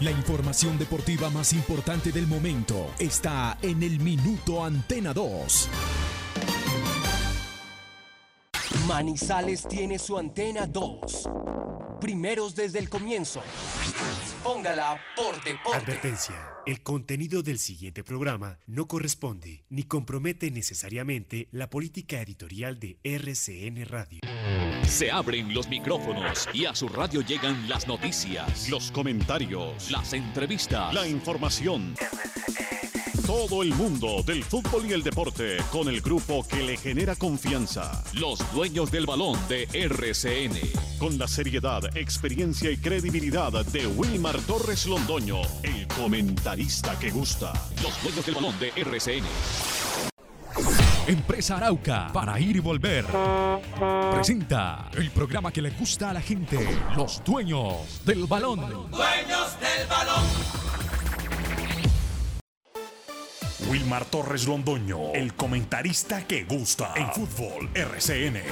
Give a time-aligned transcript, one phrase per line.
[0.00, 5.68] La información deportiva más importante del momento está en el Minuto Antena 2.
[8.88, 11.28] Manizales tiene su antena 2.
[12.00, 13.42] Primeros desde el comienzo.
[14.42, 15.76] Póngala por deporte.
[15.76, 16.49] Advertencia.
[16.70, 23.86] El contenido del siguiente programa no corresponde ni compromete necesariamente la política editorial de RCN
[23.86, 24.20] Radio.
[24.86, 30.94] Se abren los micrófonos y a su radio llegan las noticias, los comentarios, las entrevistas,
[30.94, 31.96] la información.
[33.30, 38.02] Todo el mundo del fútbol y el deporte con el grupo que le genera confianza.
[38.14, 40.58] Los dueños del balón de RCN.
[40.98, 47.52] Con la seriedad, experiencia y credibilidad de Wilmar Torres Londoño, el comentarista que gusta.
[47.84, 49.24] Los dueños del balón de RCN.
[51.06, 53.06] Empresa Arauca, para ir y volver.
[54.12, 56.58] Presenta el programa que le gusta a la gente,
[56.96, 58.90] los dueños del balón.
[58.90, 60.69] Dueños del balón.
[63.68, 68.42] Wilmar Torres Londoño, el comentarista que gusta en fútbol RCN.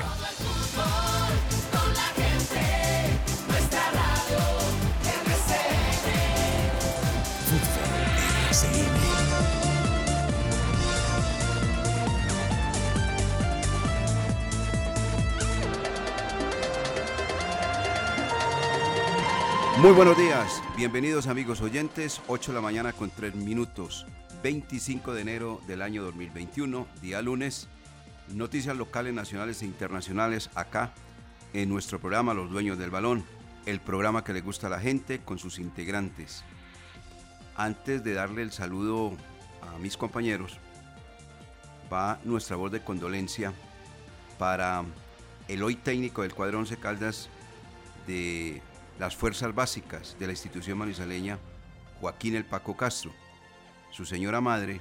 [19.79, 24.07] Muy buenos días, bienvenidos amigos oyentes, 8 de la mañana con 3 minutos,
[24.45, 27.67] 25 de enero del año 2021, día lunes,
[28.29, 30.93] noticias locales, nacionales e internacionales acá
[31.53, 33.25] en nuestro programa Los Dueños del Balón,
[33.67, 36.45] el programa que le gusta a la gente con sus integrantes.
[37.57, 39.17] Antes de darle el saludo
[39.63, 40.59] a mis compañeros,
[41.92, 43.53] va nuestra voz de condolencia
[44.39, 44.85] para
[45.48, 47.31] el hoy técnico del cuadro 11 Caldas
[48.07, 48.63] de
[48.98, 51.39] las fuerzas básicas de la institución manizaleña,
[52.01, 53.13] Joaquín El Paco Castro.
[53.91, 54.81] Su señora madre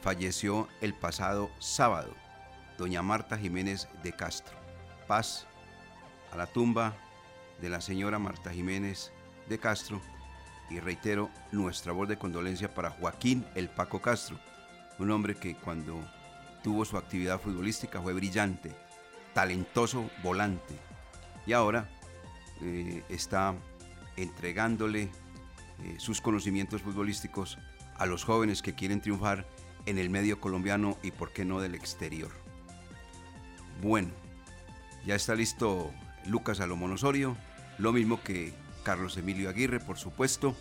[0.00, 2.14] falleció el pasado sábado,
[2.78, 4.56] doña Marta Jiménez de Castro.
[5.06, 5.46] Paz
[6.32, 6.94] a la tumba
[7.60, 9.12] de la señora Marta Jiménez
[9.48, 10.00] de Castro
[10.70, 14.38] y reitero nuestra voz de condolencia para Joaquín El Paco Castro,
[14.98, 15.96] un hombre que cuando
[16.62, 18.74] tuvo su actividad futbolística fue brillante,
[19.34, 20.74] talentoso volante
[21.46, 21.88] y ahora
[22.62, 23.54] eh, está
[24.16, 27.58] entregándole eh, sus conocimientos futbolísticos
[27.96, 29.46] a los jóvenes que quieren triunfar
[29.86, 32.30] en el medio colombiano y por qué no del exterior.
[33.82, 34.10] Bueno,
[35.04, 35.90] ya está listo
[36.26, 37.36] Lucas Salomón Osorio,
[37.78, 38.52] lo mismo que
[38.82, 40.56] Carlos Emilio Aguirre, por supuesto,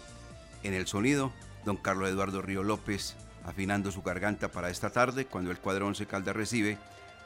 [0.63, 1.31] en el sonido,
[1.63, 6.07] don Carlos Eduardo Río López afinando su garganta para esta tarde cuando el cuadro 11
[6.07, 6.77] Caldas recibe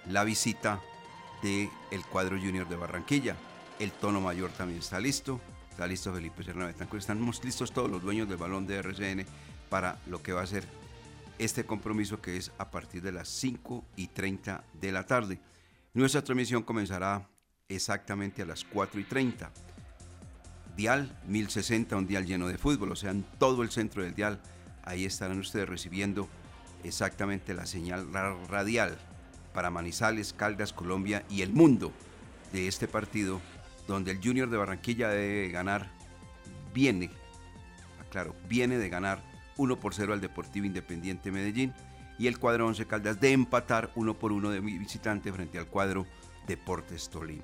[0.05, 0.81] la visita
[1.41, 3.35] del el cuadro junior de Barranquilla.
[3.79, 5.39] El tono mayor también está listo.
[5.69, 6.99] Está listo Felipe Serna Betancourt.
[6.99, 9.25] Estamos listos todos los dueños del balón de RCN
[9.69, 10.65] para lo que va a ser
[11.37, 15.39] este compromiso que es a partir de las 5 y 30 de la tarde.
[15.93, 17.29] Nuestra transmisión comenzará
[17.69, 19.49] exactamente a las 4 y 30.
[20.75, 24.41] Dial 1060, un dial lleno de fútbol, o sea, en todo el centro del dial.
[24.83, 26.27] Ahí estarán ustedes recibiendo
[26.83, 28.11] exactamente la señal
[28.49, 28.97] radial
[29.53, 31.93] para Manizales, Caldas, Colombia y el mundo
[32.51, 33.39] de este partido
[33.89, 35.89] donde el Junior de Barranquilla debe ganar,
[36.73, 37.09] viene,
[38.11, 39.23] claro, viene de ganar
[39.57, 41.73] 1 por 0 al Deportivo Independiente Medellín
[42.19, 46.05] y el cuadro 11 Caldas de empatar 1 por 1 de visitante frente al cuadro
[46.47, 47.43] Deportes Tolima.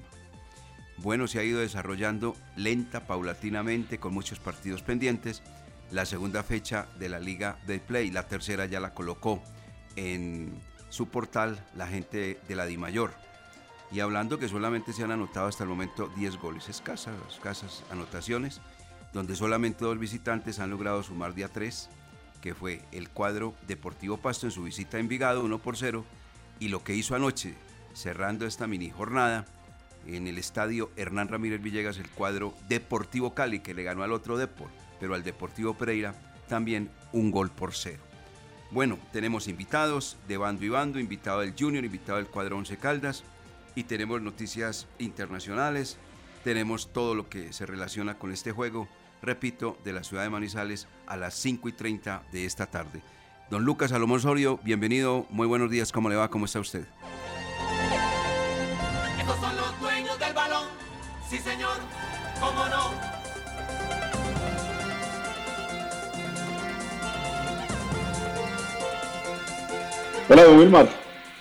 [0.97, 5.41] Bueno, se ha ido desarrollando lenta, paulatinamente, con muchos partidos pendientes.
[5.91, 9.41] La segunda fecha de la Liga de Play, la tercera ya la colocó
[9.95, 10.53] en
[10.89, 13.24] su portal la gente de la DIMAYOR.
[13.95, 18.59] Y hablando que solamente se han anotado hasta el momento 10 goles, escasas, escasas anotaciones,
[19.13, 21.87] donde solamente dos visitantes han logrado sumar día 3,
[22.41, 26.03] que fue el cuadro Deportivo Pasto en su visita a Envigado, 1 por 0,
[26.59, 27.55] y lo que hizo anoche,
[27.93, 29.45] cerrando esta mini jornada,
[30.05, 34.37] en el estadio Hernán Ramírez Villegas, el cuadro Deportivo Cali, que le ganó al otro
[34.37, 34.67] Depor,
[34.99, 36.15] pero al Deportivo Pereira
[36.49, 38.03] también un gol por cero.
[38.71, 43.23] Bueno, tenemos invitados de bando y bando, invitado del Junior, invitado del cuadro 11 Caldas,
[43.75, 45.97] y tenemos noticias internacionales,
[46.43, 48.87] tenemos todo lo que se relaciona con este juego,
[49.21, 53.01] repito, de la ciudad de Manizales a las 5 y 30 de esta tarde.
[53.49, 56.29] Don Lucas Salomón Sorio, bienvenido, muy buenos días, ¿cómo le va?
[56.29, 56.85] ¿Cómo está usted?
[59.19, 60.67] Estos son los dueños del balón.
[61.29, 61.77] Sí, señor,
[62.39, 63.15] cómo no.
[70.27, 70.89] Hola, don Wilmar.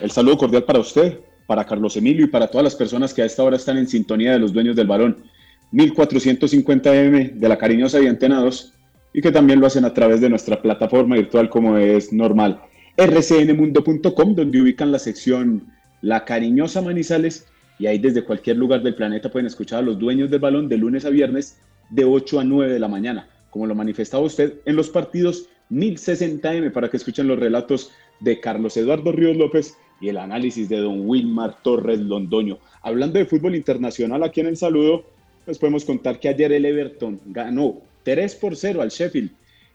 [0.00, 3.26] El saludo cordial para usted, para Carlos Emilio y para todas las personas que a
[3.26, 5.24] esta hora están en sintonía de los dueños del balón.
[5.72, 8.72] 1450M de la cariñosa y antena 2
[9.12, 12.60] y que también lo hacen a través de nuestra plataforma virtual como es normal.
[12.96, 15.64] rcnmundo.com, donde ubican la sección
[16.00, 17.46] La Cariñosa Manizales
[17.78, 20.76] y ahí desde cualquier lugar del planeta pueden escuchar a los dueños del balón de
[20.76, 21.58] lunes a viernes
[21.90, 26.72] de 8 a 9 de la mañana, como lo manifestaba usted en los partidos 1060M
[26.72, 27.90] para que escuchen los relatos
[28.20, 32.58] de Carlos Eduardo Ríos López y el análisis de don Wilmar Torres Londoño.
[32.82, 35.04] Hablando de fútbol internacional aquí en el saludo,
[35.44, 39.30] pues podemos contar que ayer el Everton ganó 3 por 0 al Sheffield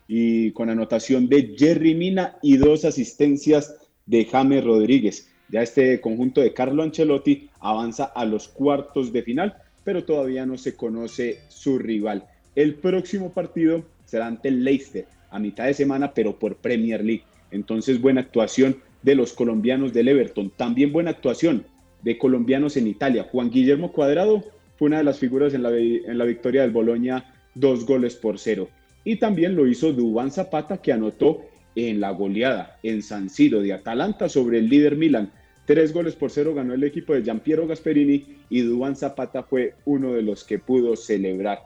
[0.08, 3.76] y con anotación de Jerry Mina y dos asistencias
[4.06, 5.30] de James Rodríguez.
[5.50, 10.58] Ya este conjunto de Carlo Ancelotti avanza a los cuartos de final, pero todavía no
[10.58, 12.26] se conoce su rival.
[12.56, 17.24] El próximo partido será ante el Leicester a mitad de semana, pero por Premier League.
[17.52, 20.52] Entonces, buena actuación de los colombianos del Everton.
[20.56, 21.66] También buena actuación
[22.02, 23.28] de colombianos en Italia.
[23.32, 24.44] Juan Guillermo Cuadrado
[24.78, 28.40] fue una de las figuras en la, en la victoria del Boloña, dos goles por
[28.40, 28.70] cero.
[29.04, 31.42] Y también lo hizo Dubán Zapata, que anotó
[31.76, 35.32] en la goleada en San Siro de Atalanta sobre el líder Milan.
[35.66, 40.14] Tres goles por cero ganó el equipo de Giampiero Gasperini y Dubán Zapata fue uno
[40.14, 41.60] de los que pudo celebrar.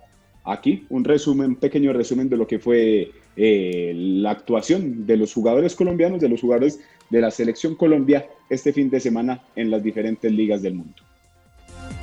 [0.44, 5.74] Aquí un resumen, pequeño resumen de lo que fue eh, la actuación de los jugadores
[5.74, 6.82] colombianos, de los jugadores
[7.14, 10.96] de la selección Colombia este fin de semana en las diferentes ligas del mundo.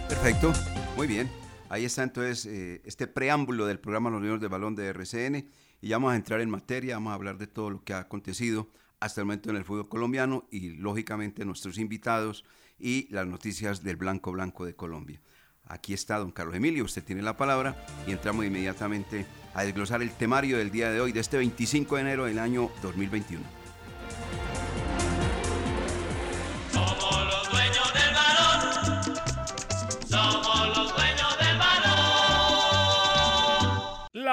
[0.08, 0.52] Perfecto,
[0.96, 1.28] muy bien.
[1.68, 5.48] Ahí está entonces eh, este preámbulo del programa Los Niños de Balón de RCN
[5.82, 7.98] y ya vamos a entrar en materia, vamos a hablar de todo lo que ha
[7.98, 8.68] acontecido
[9.00, 12.44] hasta el momento en el fútbol colombiano y lógicamente nuestros invitados
[12.78, 15.20] y las noticias del Blanco Blanco de Colombia.
[15.66, 20.12] Aquí está don Carlos Emilio, usted tiene la palabra y entramos inmediatamente a desglosar el
[20.12, 23.60] temario del día de hoy, de este 25 de enero del año 2021.
[26.80, 27.19] Come on.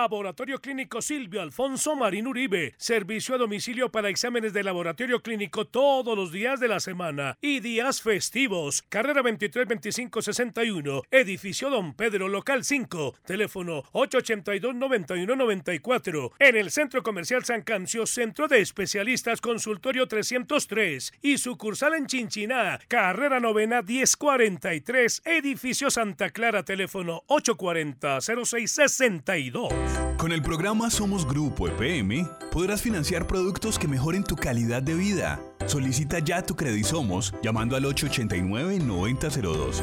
[0.02, 2.76] Laboratorio Clínico Silvio Alfonso Marín Uribe.
[2.78, 7.62] Servicio a domicilio para exámenes de laboratorio clínico todos los días de la semana y
[7.62, 8.84] días festivos.
[8.90, 11.02] Carrera 23 25 61.
[11.10, 13.16] Edificio Don Pedro, local 5.
[13.26, 16.32] Teléfono 882 91 94.
[16.38, 22.80] En el Centro Comercial San Cancio, Centro de Especialistas Consultorio 303 y sucursal en Chinchiná.
[22.88, 25.24] Carrera novena 1043.
[25.26, 29.87] Edificio Santa Clara, teléfono 840 0662.
[30.18, 35.40] Con el programa Somos Grupo EPM podrás financiar productos que mejoren tu calidad de vida.
[35.68, 39.82] Solicita ya tu Somos llamando al 889-9002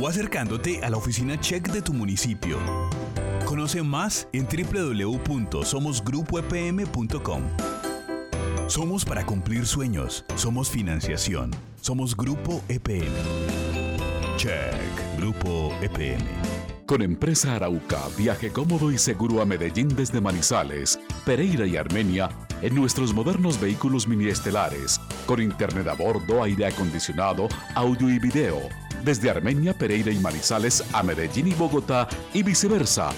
[0.00, 2.58] o acercándote a la oficina check de tu municipio.
[3.44, 7.42] Conoce más en www.somosgrupoepm.com.
[8.66, 10.24] Somos para cumplir sueños.
[10.34, 11.52] Somos financiación.
[11.80, 13.14] Somos Grupo EPM.
[14.36, 14.74] Check.
[15.16, 16.65] Grupo EPM.
[16.86, 22.28] Con Empresa Arauca, viaje cómodo y seguro a Medellín desde Manizales, Pereira y Armenia
[22.62, 28.60] en nuestros modernos vehículos mini estelares, con internet a bordo, aire acondicionado, audio y video,
[29.02, 33.10] desde Armenia, Pereira y Manizales a Medellín y Bogotá y viceversa.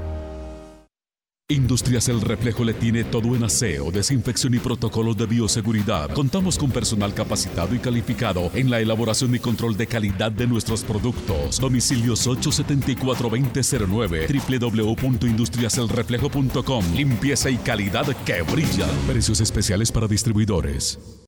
[1.51, 6.13] Industrias El Reflejo le tiene todo en aseo, desinfección y protocolos de bioseguridad.
[6.13, 10.83] Contamos con personal capacitado y calificado en la elaboración y control de calidad de nuestros
[10.83, 11.59] productos.
[11.59, 16.95] Domicilios 874-2009, www.industriaselreflejo.com.
[16.95, 18.87] Limpieza y calidad que brilla.
[19.07, 21.20] Precios especiales para distribuidores.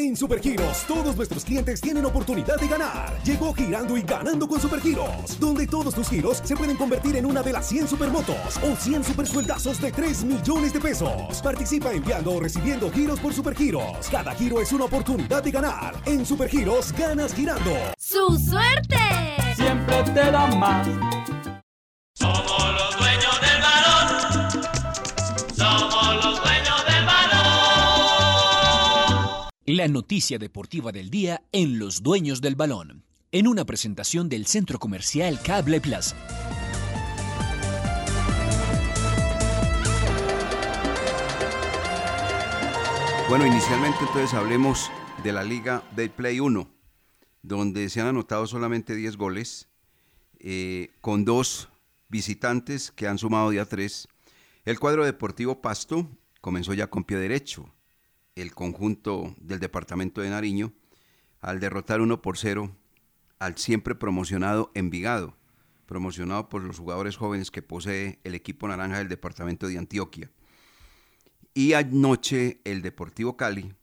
[0.00, 3.22] En Supergiros, todos nuestros clientes tienen oportunidad de ganar.
[3.22, 7.42] Llegó girando y ganando con Supergiros, donde todos tus giros se pueden convertir en una
[7.42, 11.42] de las 100 supermotos o 100 supersueldazos de 3 millones de pesos.
[11.42, 14.08] Participa enviando o recibiendo giros por Supergiros.
[14.10, 15.94] Cada giro es una oportunidad de ganar.
[16.06, 17.76] En Supergiros, ganas girando.
[17.98, 18.96] ¡Su suerte!
[19.54, 20.88] Siempre te da más.
[22.14, 23.09] Somos los
[29.72, 34.80] La noticia deportiva del día en Los Dueños del Balón, en una presentación del Centro
[34.80, 36.16] Comercial Cable Plaza.
[43.28, 44.90] Bueno, inicialmente entonces hablemos
[45.22, 46.68] de la Liga del Play 1,
[47.42, 49.68] donde se han anotado solamente 10 goles,
[50.40, 51.68] eh, con dos
[52.08, 54.08] visitantes que han sumado día 3.
[54.64, 56.10] El cuadro deportivo Pasto
[56.40, 57.72] comenzó ya con pie derecho
[58.40, 60.72] el conjunto del departamento de Nariño,
[61.42, 62.74] al derrotar 1 por 0
[63.38, 65.36] al siempre promocionado Envigado,
[65.84, 70.30] promocionado por los jugadores jóvenes que posee el equipo naranja del departamento de Antioquia.
[71.52, 73.74] Y anoche el Deportivo Cali,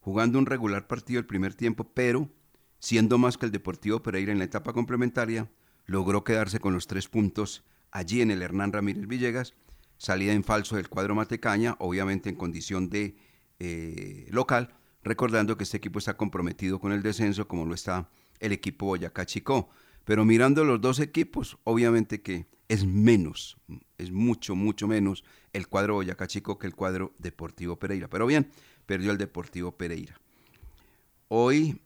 [0.00, 2.30] jugando un regular partido el primer tiempo, pero
[2.78, 5.50] siendo más que el Deportivo Pereira en la etapa complementaria,
[5.84, 9.52] logró quedarse con los tres puntos allí en el Hernán Ramírez Villegas,
[9.98, 13.25] salida en falso del cuadro Matecaña, obviamente en condición de
[13.58, 18.08] eh, local, recordando que este equipo está comprometido con el descenso como lo está
[18.40, 19.68] el equipo Boyacá Chicó.
[20.04, 23.56] Pero mirando los dos equipos, obviamente que es menos,
[23.98, 28.08] es mucho, mucho menos el cuadro Boyacá Chico que el cuadro Deportivo Pereira.
[28.08, 28.50] Pero bien,
[28.86, 30.20] perdió el Deportivo Pereira.
[31.28, 31.80] Hoy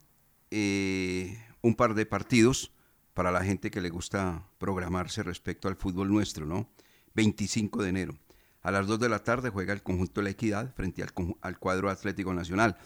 [0.51, 2.73] eh, un par de partidos
[3.15, 6.69] para la gente que le gusta programarse respecto al fútbol nuestro, ¿no?
[7.15, 8.15] 25 de enero.
[8.63, 11.91] A las 2 de la tarde juega el conjunto de la Equidad frente al, cuadro
[11.91, 12.77] Atlético Nacional.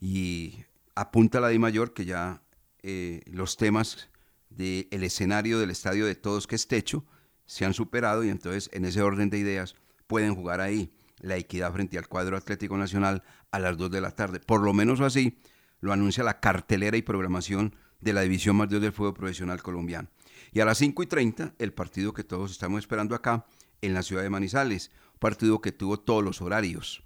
[0.00, 2.42] Y apunta la Di Mayor que ya
[2.82, 4.08] eh, los temas
[4.50, 7.04] del escenario del estadio de todos que es techo
[7.46, 9.74] se han superado y entonces en ese orden de ideas
[10.06, 14.12] pueden jugar ahí la equidad frente al cuadro Atlético Nacional a las 2 de la
[14.12, 14.40] tarde.
[14.40, 15.38] Por lo menos así
[15.80, 20.08] lo anuncia la cartelera y programación de la División Mayor del Fútbol Profesional Colombiano.
[20.52, 23.46] Y a las 5 y 30, el partido que todos estamos esperando acá
[23.80, 27.02] en la ciudad de Manizales, partido que tuvo todos los horarios,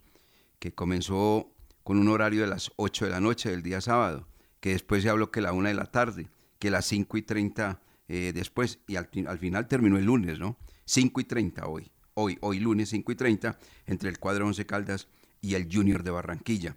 [0.59, 1.53] que comenzó
[1.83, 4.29] con un horario de las 8 de la noche del día sábado,
[4.61, 6.29] que después se habló que la 1 de la tarde,
[6.59, 10.57] que las 5 y 30 eh, después, y al, al, final terminó el lunes, ¿no?
[10.85, 15.09] 5 y 30 hoy, hoy, hoy lunes 5 y 30, entre el cuadro 11 Caldas
[15.41, 16.77] y el Junior de Barranquilla.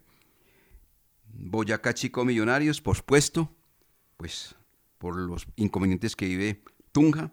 [1.28, 3.54] Boyacá Chico Millonarios, pospuesto,
[4.18, 4.56] pues
[4.98, 7.32] por los inconvenientes que vive Tunja,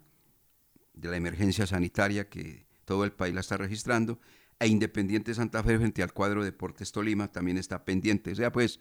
[0.94, 4.19] de la emergencia sanitaria que todo el país la está registrando,
[4.59, 8.33] e Independiente Santa Fe frente al cuadro Deportes Tolima también está pendiente.
[8.33, 8.81] O sea, pues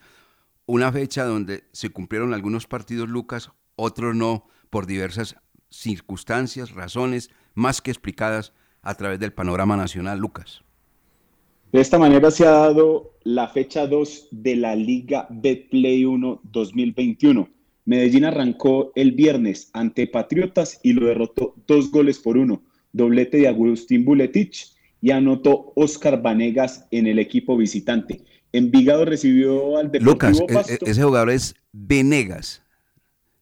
[0.66, 5.36] una fecha donde se cumplieron algunos partidos, Lucas, otros no, por diversas
[5.70, 10.64] circunstancias, razones más que explicadas a través del panorama nacional, Lucas.
[11.72, 17.50] De esta manera se ha dado la fecha 2 de la Liga Betplay 1 2021.
[17.86, 22.62] Medellín arrancó el viernes ante Patriotas y lo derrotó dos goles por uno.
[22.94, 28.22] Doblete de Agustín Buletich y anotó Oscar Vanegas en el equipo visitante.
[28.54, 30.86] Envigado recibió al Deportivo Lucas, e-, Pasto.
[30.86, 32.62] ese jugador es Venegas.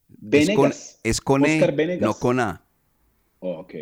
[0.08, 1.00] Venegas.
[1.02, 2.02] Es con, es con Oscar E, Venegas.
[2.02, 2.62] no con A.
[3.40, 3.72] Oh, ok.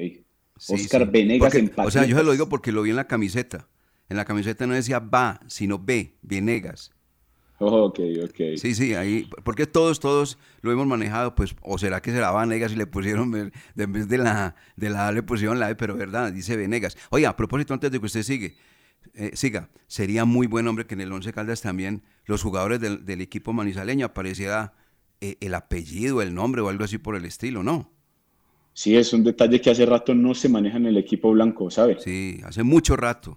[0.58, 1.08] Sí, Oscar sí.
[1.10, 3.68] Venegas Porque- en O sea, yo se lo digo porque lo vi en la camiseta.
[4.08, 6.92] En la camiseta no decía va, sino B, Venegas.
[7.60, 8.56] Ok, ok.
[8.56, 12.72] Sí, sí, ahí, porque todos, todos lo hemos manejado, pues, o será que será Vanegas
[12.72, 13.34] y le pusieron,
[13.76, 16.96] en vez de la, de la A le pusieron la E, pero verdad, dice Venegas.
[17.10, 18.56] Oye, a propósito, antes de que usted sigue,
[19.14, 23.04] eh, siga, sería muy buen hombre que en el Once Caldas también los jugadores del,
[23.04, 24.74] del equipo manizaleño apareciera
[25.20, 27.90] eh, el apellido, el nombre o algo así por el estilo, ¿no?
[28.72, 31.98] Sí, es un detalle que hace rato no se maneja en el equipo blanco, ¿sabe?
[31.98, 33.36] Sí, hace mucho rato.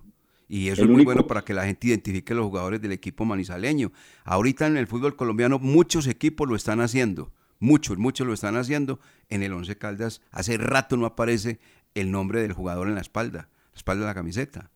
[0.53, 2.91] Y eso El es muy único- bueno para que la gente identifique los jugadores del
[2.91, 3.93] equipo manizaleño.
[4.25, 7.31] Ahorita en el fútbol colombiano muchos equipos lo están haciendo.
[7.59, 8.99] Muchos, muchos lo están haciendo.
[9.29, 11.59] En el Once Caldas hace rato no aparece
[11.95, 14.69] el nombre del jugador en la espalda, la espalda de la camiseta.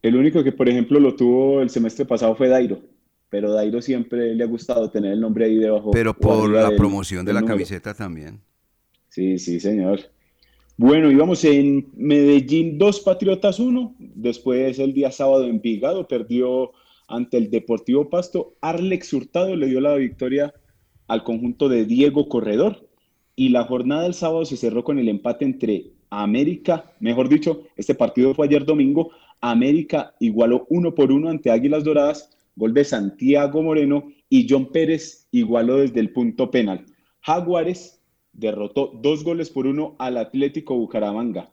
[0.00, 2.80] El único que, por ejemplo, lo tuvo el semestre pasado fue Dairo,
[3.30, 5.90] pero Dairo siempre le ha gustado tener el nombre ahí debajo.
[5.90, 7.56] Pero por la del- promoción de la número.
[7.56, 8.38] camiseta también.
[9.08, 10.02] Sí, sí, señor.
[10.80, 13.96] Bueno, íbamos en Medellín 2, Patriotas 1.
[13.98, 16.70] Después el día sábado Envigado perdió
[17.08, 18.54] ante el Deportivo Pasto.
[18.60, 20.54] Arlex Hurtado le dio la victoria
[21.08, 22.88] al conjunto de Diego Corredor.
[23.34, 27.96] Y la jornada del sábado se cerró con el empate entre América, mejor dicho, este
[27.96, 29.10] partido fue ayer domingo.
[29.40, 35.26] América igualó uno por uno ante Águilas Doradas, gol de Santiago Moreno y John Pérez
[35.32, 36.86] igualó desde el punto penal.
[37.22, 37.97] Jaguares
[38.38, 41.50] derrotó dos goles por uno al Atlético Bucaramanga.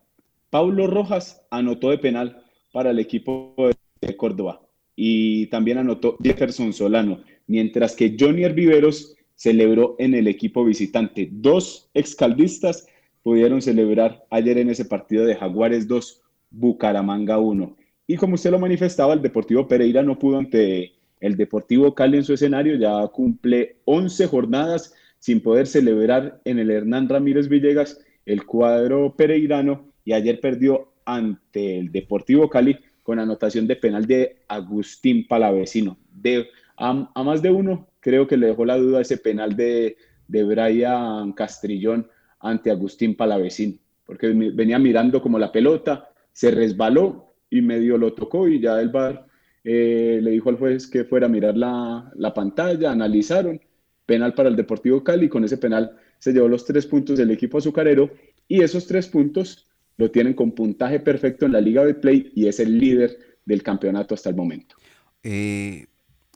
[0.50, 3.54] Paulo Rojas anotó de penal para el equipo
[4.00, 4.62] de Córdoba
[4.94, 11.28] y también anotó Jefferson Solano, mientras que Johnny Viveros celebró en el equipo visitante.
[11.30, 12.86] Dos excaldistas
[13.22, 17.76] pudieron celebrar ayer en ese partido de Jaguares 2, Bucaramanga 1.
[18.06, 22.24] Y como usted lo manifestaba, el Deportivo Pereira no pudo ante el Deportivo Cali en
[22.24, 28.44] su escenario, ya cumple 11 jornadas sin poder celebrar en el Hernán Ramírez Villegas el
[28.44, 35.26] cuadro pereirano y ayer perdió ante el Deportivo Cali con anotación de penal de Agustín
[35.26, 35.96] Palavecino.
[36.12, 36.92] De, a,
[37.22, 39.96] más de uno creo que le dejó la duda ese penal de,
[40.28, 42.08] de Brian Castrillón
[42.40, 48.48] ante Agustín Palavecino, porque venía mirando como la pelota, se resbaló y medio lo tocó
[48.48, 49.26] y ya el VAR
[49.64, 53.60] eh, le dijo al juez que fuera a mirar la, la, pantalla, analizaron,
[54.06, 57.58] penal para el Deportivo Cali, con ese penal se llevó los tres puntos del equipo
[57.58, 58.10] azucarero
[58.48, 62.46] y esos tres puntos lo tienen con puntaje perfecto en la Liga de Play y
[62.46, 64.76] es el líder del campeonato hasta el momento.
[65.22, 65.86] Eh,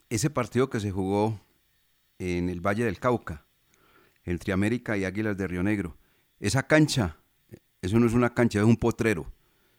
[0.09, 1.39] ese partido que se jugó
[2.19, 3.45] en el Valle del Cauca,
[4.23, 5.97] entre América y Águilas de Río Negro,
[6.39, 7.17] esa cancha,
[7.81, 9.31] eso no es una cancha, es un potrero.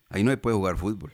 [0.08, 1.12] Ahí no se puede jugar fútbol.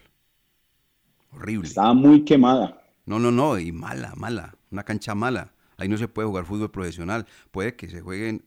[1.30, 1.68] Horrible.
[1.68, 2.82] Estaba muy quemada.
[3.06, 5.52] No, no, no, y mala, mala, una cancha mala.
[5.78, 7.25] Ahí no se puede jugar fútbol profesional.
[7.50, 8.44] Puede que se jueguen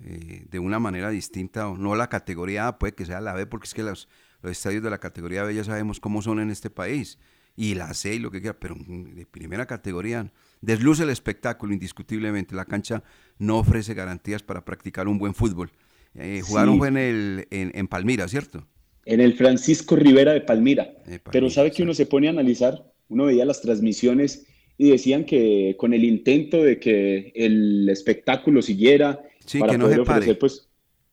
[0.00, 3.66] eh, de una manera distinta, no la categoría A, puede que sea la B, porque
[3.66, 4.08] es que los,
[4.42, 7.18] los estadios de la categoría B ya sabemos cómo son en este país.
[7.56, 12.54] Y la C y lo que quiera, pero de primera categoría desluce el espectáculo indiscutiblemente.
[12.54, 13.02] La cancha
[13.38, 15.70] no ofrece garantías para practicar un buen fútbol.
[16.14, 18.66] Eh, jugaron fue en, el, en, Palmira, ¿cierto?
[19.04, 20.92] En el Francisco Rivera de Palmira.
[21.30, 25.76] Pero sabe que uno se pone a analizar, uno veía las transmisiones y decían que
[25.78, 30.34] con el intento de que el espectáculo siguiera, sí, para que no se pare.
[30.34, 30.68] pues,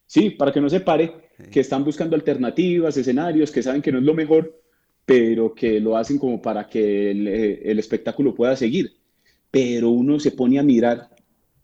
[0.05, 1.13] sí, para que no se pare,
[1.51, 4.59] que están buscando alternativas, escenarios, que saben que no es lo mejor,
[5.05, 8.93] pero que lo hacen como para que el, el espectáculo pueda seguir.
[9.49, 11.09] Pero uno se pone a mirar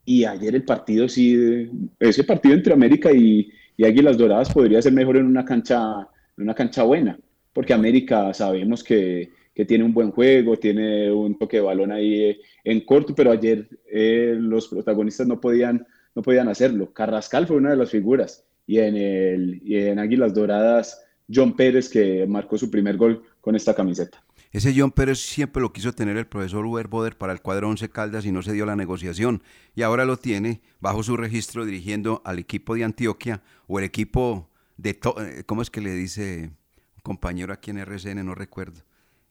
[0.07, 4.93] y ayer el partido sí, ese partido entre América y, y Águilas Doradas podría ser
[4.93, 7.19] mejor en una cancha, en una cancha buena,
[7.51, 12.25] porque América sabemos que, que tiene un buen juego, tiene un toque de balón ahí
[12.25, 16.93] eh, en corto, pero ayer eh, los protagonistas no podían, no podían hacerlo.
[16.93, 21.89] Carrascal fue una de las figuras y en, el, y en Águilas Doradas John Pérez
[21.89, 24.23] que marcó su primer gol con esta camiseta.
[24.51, 27.89] Ese John Pérez siempre lo quiso tener el profesor Uber Boder para el cuadro 11
[27.89, 29.41] Caldas y no se dio la negociación.
[29.73, 34.51] Y ahora lo tiene bajo su registro dirigiendo al equipo de Antioquia o el equipo
[34.77, 34.91] de...
[34.91, 36.51] Eh, ¿Cómo es que le dice
[36.97, 38.23] un compañero aquí en RCN?
[38.23, 38.81] No recuerdo.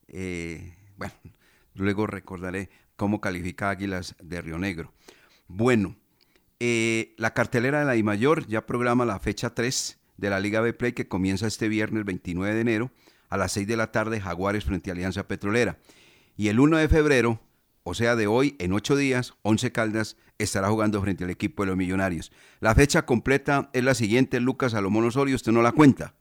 [0.09, 1.15] Eh, bueno,
[1.75, 4.93] luego recordaré cómo califica Águilas de Río Negro.
[5.49, 5.97] Bueno,
[6.59, 10.61] eh, la cartelera de la I Mayor ya programa la fecha 3 de la Liga
[10.61, 12.91] B Play que comienza este viernes 29 de enero
[13.29, 15.79] a las 6 de la tarde Jaguares frente a Alianza Petrolera.
[16.37, 17.41] Y el 1 de febrero,
[17.83, 21.69] o sea de hoy, en 8 días, 11 Caldas estará jugando frente al equipo de
[21.69, 22.33] los Millonarios.
[22.61, 26.15] La fecha completa es la siguiente, Lucas Salomón Osorio, usted no la cuenta.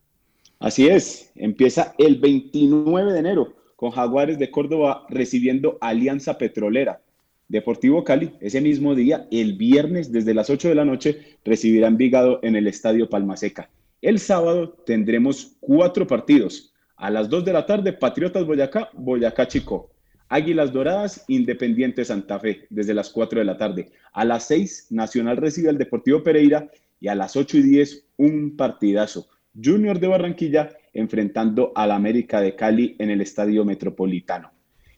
[0.60, 7.02] Así es, empieza el 29 de enero con Jaguares de Córdoba recibiendo Alianza Petrolera.
[7.48, 12.40] Deportivo Cali, ese mismo día, el viernes desde las 8 de la noche, recibirá Envigado
[12.42, 13.70] en el Estadio Palmaseca.
[14.02, 16.74] El sábado tendremos cuatro partidos.
[16.96, 19.92] A las 2 de la tarde, Patriotas Boyacá, Boyacá Chico.
[20.28, 23.92] Águilas Doradas, Independiente Santa Fe, desde las 4 de la tarde.
[24.12, 26.68] A las 6, Nacional recibe al Deportivo Pereira
[27.00, 29.28] y a las 8 y 10, un partidazo.
[29.62, 34.52] Junior de Barranquilla enfrentando al América de Cali en el Estadio Metropolitano.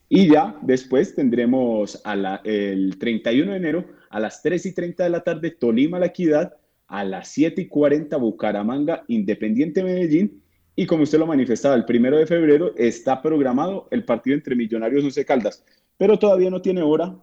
[0.07, 2.01] Y ya después tendremos
[2.45, 6.55] el 31 de enero a las 3 y 30 de la tarde Tolima La Equidad,
[6.88, 10.41] a las 7 y 40 Bucaramanga Independiente Medellín
[10.79, 15.01] y como usted lo manifestaba, el primero de febrero está programado el partido entre Millonarios
[15.01, 15.65] y Once Caldas,
[15.97, 17.17] pero todavía no tiene hora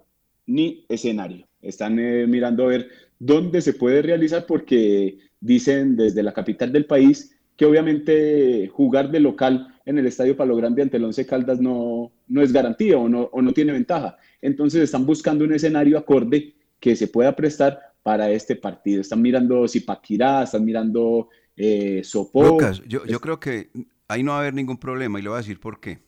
[0.44, 1.46] ni escenario.
[1.62, 2.88] Están eh, mirando a ver
[3.20, 9.20] dónde se puede realizar porque dicen desde la capital del país que obviamente jugar de
[9.20, 13.08] local en el Estadio Palo Grande ante el Once Caldas no, no es garantía o
[13.08, 14.16] no, o no tiene ventaja.
[14.40, 19.00] Entonces están buscando un escenario acorde que se pueda prestar para este partido.
[19.00, 22.02] Están mirando Zipaquirá, están mirando eh,
[22.34, 23.70] Lucas, yo, yo creo que
[24.08, 26.00] ahí no va a haber ningún problema y le voy a decir por qué.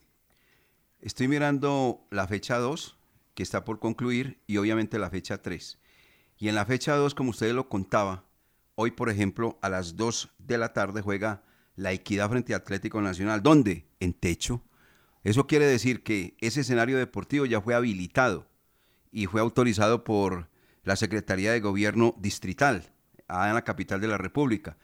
[1.01, 2.97] Estoy mirando la fecha 2,
[3.33, 5.79] que está por concluir, y obviamente la fecha 3.
[6.39, 8.25] Y en la fecha 2, como usted lo contaba,
[8.79, 11.43] hoy, por ejemplo, a las 2 de la tarde juega
[11.75, 13.41] la Equidad frente a Atlético Nacional.
[13.41, 13.87] ¿Dónde?
[13.99, 14.63] En techo.
[15.23, 18.47] Eso quiere decir que ese escenario deportivo ya fue habilitado
[19.11, 20.49] y fue autorizado por
[20.83, 22.93] la Secretaría de Gobierno Distrital,
[23.27, 24.77] en la capital de la República.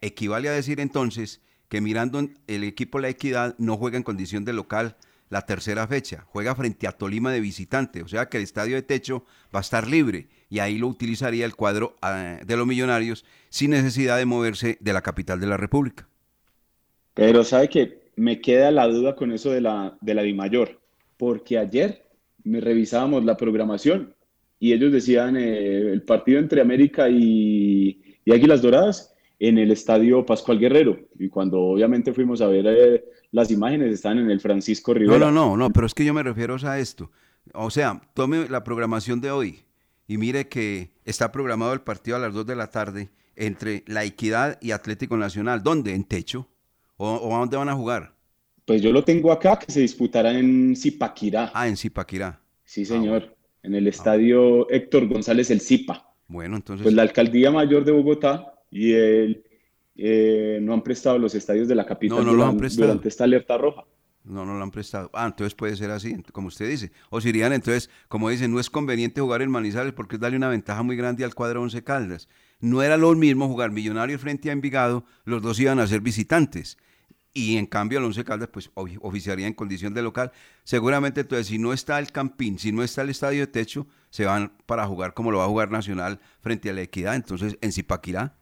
[0.00, 4.52] Equivale a decir entonces que mirando el equipo La Equidad no juega en condición de
[4.52, 4.96] local
[5.28, 8.82] la tercera fecha, juega frente a Tolima de visitante, o sea que el estadio de
[8.82, 13.24] techo va a estar libre y ahí lo utilizaría el cuadro ah, de los millonarios
[13.48, 16.08] sin necesidad de moverse de la capital de la República.
[17.14, 20.80] Pero sabe que me queda la duda con eso de la, de la Mayor,
[21.16, 22.04] porque ayer
[22.42, 24.14] me revisábamos la programación
[24.58, 30.26] y ellos decían eh, el partido entre América y, y Águilas Doradas en el estadio
[30.26, 30.98] Pascual Guerrero.
[31.18, 35.18] Y cuando obviamente fuimos a ver eh, las imágenes, están en el Francisco Rivera.
[35.18, 37.10] No, no, no, no, pero es que yo me refiero a esto.
[37.54, 39.60] O sea, tome la programación de hoy
[40.10, 44.02] y mire que está programado el partido a las 2 de la tarde entre La
[44.02, 45.62] Equidad y Atlético Nacional.
[45.62, 45.94] ¿Dónde?
[45.94, 46.48] ¿En techo?
[46.96, 48.12] ¿O, a dónde van a jugar?
[48.64, 51.52] Pues yo lo tengo acá, que se disputará en Zipaquirá.
[51.54, 52.40] Ah, en Zipaquirá.
[52.64, 53.36] Sí, señor.
[53.62, 56.12] En el estadio Héctor González El Zipa.
[56.26, 56.82] Bueno, entonces.
[56.82, 59.44] Pues la alcaldía mayor de Bogotá y él
[59.94, 63.56] eh, no han prestado los estadios de la capital no, no durante, durante esta alerta
[63.56, 63.84] roja.
[64.30, 65.10] No, no lo han prestado.
[65.12, 66.92] Ah, entonces puede ser así, como usted dice.
[67.10, 70.36] O si irían, entonces, como dicen, no es conveniente jugar en Manizales porque es darle
[70.36, 72.28] una ventaja muy grande al cuadro Once Caldas.
[72.60, 76.78] No era lo mismo jugar Millonarios frente a Envigado, los dos iban a ser visitantes.
[77.32, 80.30] Y en cambio el Once Caldas pues oficiaría en condición de local.
[80.62, 84.26] Seguramente entonces si no está el Campín, si no está el estadio de techo, se
[84.26, 87.16] van para jugar como lo va a jugar Nacional frente a la Equidad.
[87.16, 88.39] Entonces en Zipaquirá.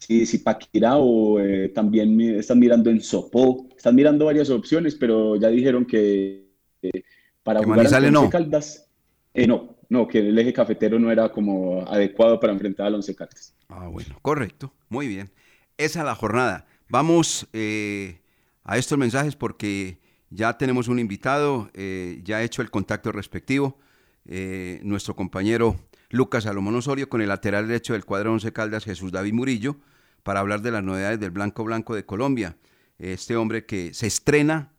[0.00, 3.68] Sí, Zipaquirá o eh, también están mirando en Sopó.
[3.76, 6.50] Están mirando varias opciones, pero ya dijeron que
[6.82, 7.04] eh,
[7.42, 8.88] para jugar en Once Caldas,
[9.32, 13.14] eh, no, no, que el eje cafetero no era como adecuado para enfrentar al Once
[13.14, 13.54] Caldas.
[13.68, 15.30] Ah, bueno, correcto, muy bien.
[15.78, 16.66] Esa es la jornada.
[16.88, 23.12] Vamos a estos mensajes porque ya tenemos un invitado, eh, ya ha hecho el contacto
[23.12, 23.78] respectivo,
[24.24, 25.76] eh, nuestro compañero
[26.08, 29.76] Lucas Salomón Osorio con el lateral derecho del cuadro 11 Caldas, Jesús David Murillo,
[30.22, 32.56] para hablar de las novedades del Blanco Blanco de Colombia.
[32.98, 34.72] Este hombre que se estrena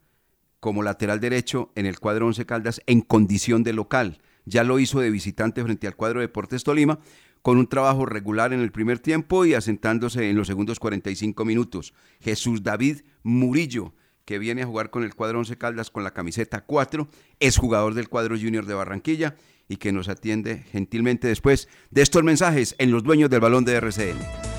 [0.59, 4.21] como lateral derecho en el cuadro 11 Caldas en condición de local.
[4.45, 6.99] Ya lo hizo de visitante frente al cuadro Deportes Tolima,
[7.41, 11.93] con un trabajo regular en el primer tiempo y asentándose en los segundos 45 minutos.
[12.19, 13.93] Jesús David Murillo,
[14.25, 17.95] que viene a jugar con el cuadro 11 Caldas con la camiseta 4, es jugador
[17.95, 19.35] del cuadro junior de Barranquilla
[19.67, 23.73] y que nos atiende gentilmente después de estos mensajes en los dueños del balón de
[23.75, 24.50] RCN.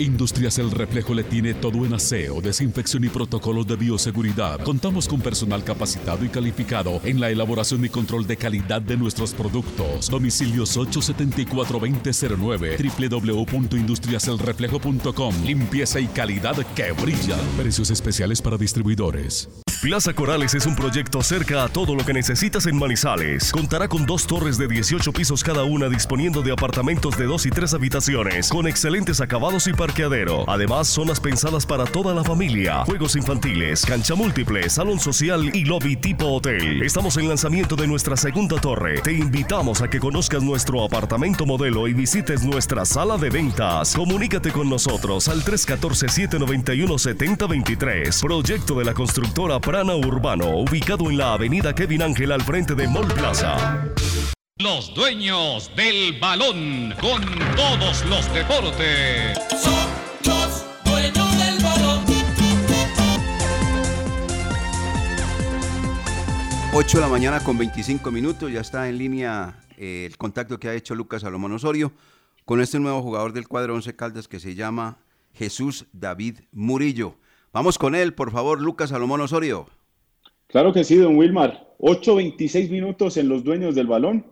[0.00, 4.58] Industrias El Reflejo le tiene todo en aseo, desinfección y protocolos de bioseguridad.
[4.64, 9.34] Contamos con personal capacitado y calificado en la elaboración y control de calidad de nuestros
[9.34, 10.10] productos.
[10.10, 15.44] Domicilios 874-2009, www.industriaselreflejo.com.
[15.44, 17.36] Limpieza y calidad que brilla.
[17.56, 19.48] Precios especiales para distribuidores.
[19.84, 23.52] Plaza Corales es un proyecto cerca a todo lo que necesitas en Manizales.
[23.52, 27.50] Contará con dos torres de 18 pisos cada una disponiendo de apartamentos de dos y
[27.50, 30.48] tres habitaciones, con excelentes acabados y parqueadero.
[30.48, 35.96] Además, zonas pensadas para toda la familia, juegos infantiles, cancha múltiple, salón social y lobby
[35.96, 36.82] tipo hotel.
[36.82, 39.02] Estamos en lanzamiento de nuestra segunda torre.
[39.02, 43.94] Te invitamos a que conozcas nuestro apartamento modelo y visites nuestra sala de ventas.
[43.94, 48.22] Comunícate con nosotros al 314-791-7023.
[48.22, 52.86] Proyecto de la constructora Prana Urbano, ubicado en la avenida Kevin Ángel al frente de
[52.86, 53.84] Mall Plaza.
[54.60, 57.20] Los dueños del balón con
[57.56, 59.36] todos los deportes.
[59.60, 59.88] Son
[60.26, 62.04] los dueños del balón.
[66.72, 70.68] 8 de la mañana con 25 minutos, ya está en línea eh, el contacto que
[70.68, 71.92] ha hecho Lucas Salomón Osorio
[72.44, 74.98] con este nuevo jugador del cuadro 11 Caldas que se llama
[75.32, 77.16] Jesús David Murillo.
[77.54, 79.68] Vamos con él, por favor, Lucas Salomón Osorio.
[80.48, 81.76] Claro que sí, don Wilmar.
[81.78, 84.26] 8.26 minutos en los dueños del balón.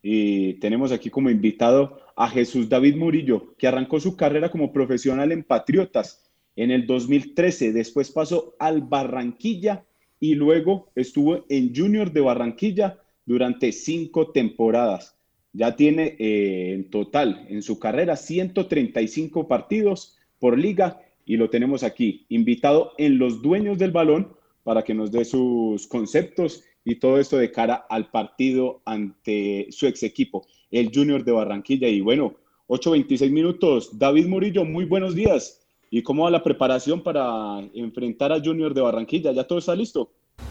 [0.00, 5.32] Y tenemos aquí como invitado a Jesús David Murillo, que arrancó su carrera como profesional
[5.32, 7.72] en Patriotas en el 2013.
[7.72, 9.84] Después pasó al Barranquilla
[10.20, 15.16] y luego estuvo en Junior de Barranquilla durante cinco temporadas.
[15.52, 21.82] Ya tiene eh, en total en su carrera 135 partidos por liga y lo tenemos
[21.82, 27.20] aquí, invitado en los dueños del balón para que nos dé sus conceptos y todo
[27.20, 31.86] esto de cara al partido ante su ex equipo, el Junior de Barranquilla.
[31.86, 32.34] Y bueno,
[32.68, 33.98] 8.26 minutos.
[33.98, 35.60] David Murillo, muy buenos días.
[35.90, 39.30] ¿Y cómo va la preparación para enfrentar a Junior de Barranquilla?
[39.32, 40.10] ¿Ya todo está listo?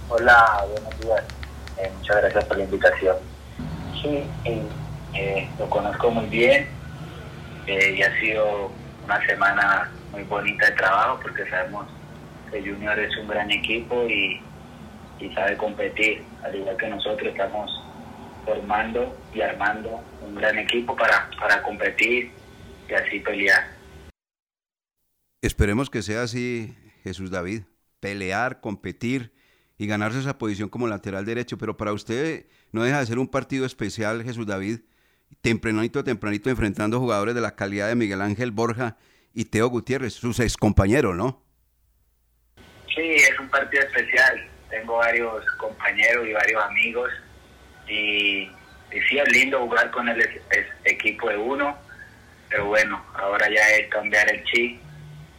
[0.09, 1.23] Hola, buenos días.
[1.79, 3.15] Eh, muchas gracias por la invitación.
[3.99, 4.21] Sí,
[5.15, 6.67] eh, lo conozco muy bien
[7.65, 8.69] eh, y ha sido
[9.05, 11.87] una semana muy bonita de trabajo porque sabemos
[12.51, 14.41] que Junior es un gran equipo y,
[15.19, 17.71] y sabe competir, al igual que nosotros estamos
[18.45, 22.31] formando y armando un gran equipo para, para competir
[22.89, 23.75] y así pelear.
[25.41, 27.63] Esperemos que sea así, Jesús David,
[27.99, 29.33] pelear, competir
[29.77, 33.27] y ganarse esa posición como lateral derecho, pero para usted no deja de ser un
[33.27, 34.79] partido especial, Jesús David,
[35.41, 38.97] tempranito, tempranito enfrentando jugadores de la calidad de Miguel Ángel Borja
[39.37, 41.43] y Teo Gutiérrez, sus ex compañeros, ¿no?
[42.87, 44.49] Sí, es un partido especial.
[44.67, 47.11] Tengo varios compañeros y varios amigos
[47.87, 48.49] y,
[48.89, 50.41] sí es lindo jugar con el
[50.85, 51.77] equipo de uno,
[52.49, 54.81] pero bueno, ahora ya es cambiar el chip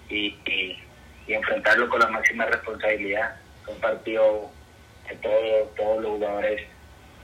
[0.09, 0.79] y,
[1.27, 3.35] enfrentarlo con la máxima responsabilidad.
[3.63, 4.49] Es un partido
[5.09, 6.63] que todo, todos los jugadores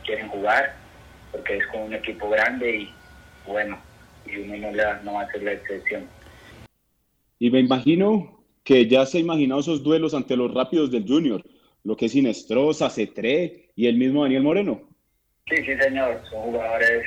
[0.04, 0.74] quieren jugar
[1.30, 2.94] porque es con un equipo grande y
[3.46, 3.80] bueno,
[4.26, 6.08] y uno no, le, no va a ser la excepción.
[7.38, 11.42] Y me imagino que ya se ha imaginado esos duelos ante los rápidos del Junior,
[11.84, 14.82] lo que es Inestrosa, Cetré y el mismo Daniel Moreno.
[15.48, 16.22] Sí, sí, señor.
[16.30, 17.04] Son jugadores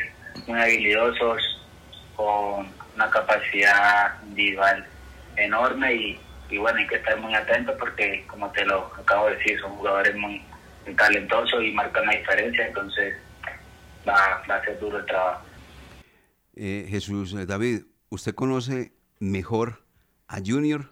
[0.48, 1.42] muy habilidosos,
[2.16, 4.86] con una capacidad individual
[5.36, 9.38] enorme y, y bueno, hay que estar muy atentos porque, como te lo acabo de
[9.38, 10.42] decir, son jugadores muy,
[10.96, 13.16] talentosos y marcan la diferencia, entonces
[14.08, 15.46] va, va a ser duro el trabajo.
[16.56, 19.84] Eh, Jesús, eh, David, ¿usted conoce mejor
[20.28, 20.92] a Junior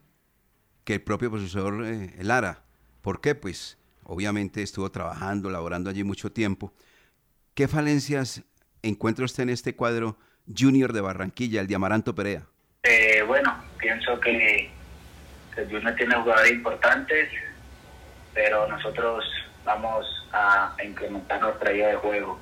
[0.84, 2.64] que el propio profesor eh, Lara?
[3.02, 3.36] ¿Por qué?
[3.36, 6.74] Pues obviamente estuvo trabajando, laborando allí mucho tiempo.
[7.54, 8.44] ¿Qué falencias
[8.84, 10.18] encuentra usted en este cuadro
[10.56, 12.44] Junior de Barranquilla, el de Amaranto Perea?
[12.84, 14.70] Eh, bueno, pienso que,
[15.58, 17.30] el Junior tiene jugadores importantes,
[18.34, 19.24] pero nosotros
[19.64, 22.40] vamos a, incrementar nuestra idea de juego.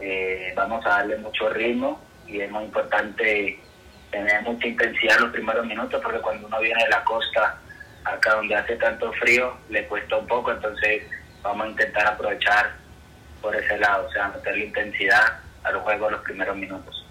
[0.00, 3.60] Eh, vamos a darle mucho ritmo y es muy importante
[4.10, 7.60] tener mucha intensidad en los primeros minutos porque cuando uno viene de la costa,
[8.04, 11.02] acá donde hace tanto frío, le cuesta un poco, entonces
[11.42, 12.76] vamos a intentar aprovechar
[13.40, 17.06] por ese lado, o sea, meterle intensidad a los juegos los primeros minutos.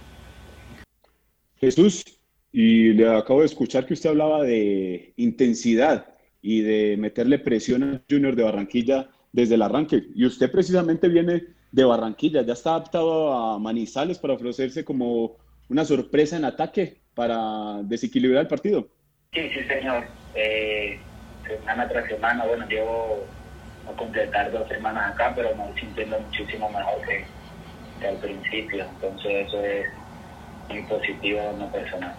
[1.56, 2.04] Jesús,
[2.52, 6.06] y le acabo de escuchar que usted hablaba de intensidad
[6.42, 10.02] y de meterle presión al Junior de Barranquilla desde el arranque.
[10.14, 15.36] Y usted precisamente viene de Barranquilla, ya está adaptado a Manizales para ofrecerse como
[15.70, 18.88] una sorpresa en ataque para desequilibrar el partido.
[19.32, 20.04] Sí, sí, señor.
[20.34, 20.98] Eh,
[21.46, 23.24] semana tras semana, bueno, llevo
[23.88, 27.24] a completar dos semanas acá, pero me voy sintiendo muchísimo mejor que,
[28.00, 28.84] que al principio.
[28.84, 29.86] Entonces eso es
[30.68, 32.14] muy positivo en lo personal.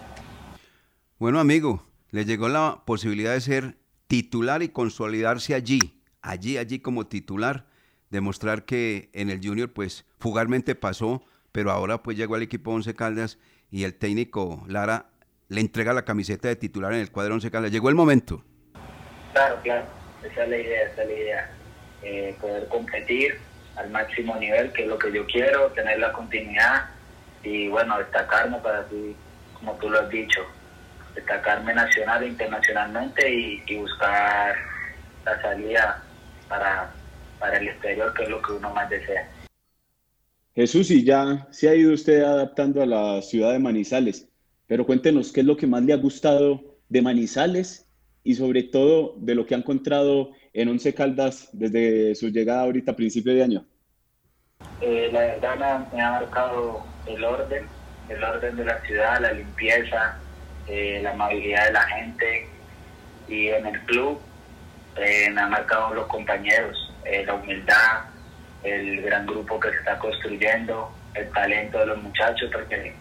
[1.18, 7.06] Bueno, amigo, le llegó la posibilidad de ser titular y consolidarse allí, allí, allí como
[7.06, 7.66] titular,
[8.08, 12.94] demostrar que en el Junior pues fugarmente pasó, pero ahora pues llegó al equipo Once
[12.94, 13.38] Caldas
[13.70, 15.06] y el técnico Lara
[15.48, 17.70] le entrega la camiseta de titular en el cuadro Once Caldas.
[17.70, 18.42] Llegó el momento.
[19.32, 19.84] Claro, claro,
[20.22, 21.50] esa es la idea, esa es la idea.
[22.02, 23.38] Eh, poder competir
[23.76, 26.86] al máximo nivel, que es lo que yo quiero, tener la continuidad
[27.42, 29.16] y bueno, destacarme para ti,
[29.54, 30.40] como tú lo has dicho,
[31.14, 34.56] destacarme nacional e internacionalmente y, buscar
[35.24, 36.02] la salida
[36.48, 36.90] para,
[37.38, 39.28] para el exterior, que es lo que uno más desea.
[40.54, 44.28] Jesús, y ya se ha ido usted adaptando a la ciudad de Manizales,
[44.66, 47.86] pero cuéntenos qué es lo que más le ha gustado de Manizales
[48.22, 52.92] y sobre todo de lo que ha encontrado en Once Caldas desde su llegada ahorita
[52.92, 53.66] a principio de año.
[54.80, 57.64] Eh, la verdad me ha marcado el orden,
[58.08, 60.18] el orden de la ciudad, la limpieza,
[60.68, 62.46] eh, la amabilidad de la gente
[63.26, 64.20] y en el club
[64.96, 68.04] eh, me han marcado los compañeros, eh, la humildad,
[68.62, 72.94] el gran grupo que se está construyendo, el talento de los muchachos, porque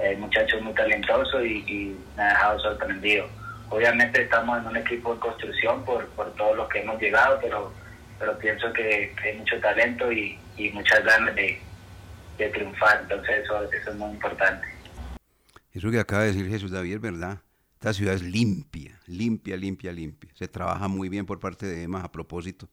[0.00, 3.26] el muchacho es muy talentoso y, me ha dejado sorprendido.
[3.70, 7.72] Obviamente estamos en un equipo de construcción por, por todo lo que hemos llegado, pero,
[8.18, 11.60] pero pienso que, hay mucho talento y, y muchas ganas de,
[12.38, 14.66] de triunfar, entonces eso, eso es muy importante.
[15.72, 17.40] Eso que acaba de decir Jesús David verdad.
[17.74, 20.30] Esta ciudad es limpia, limpia, limpia, limpia.
[20.34, 22.68] Se trabaja muy bien por parte de EMA a propósito.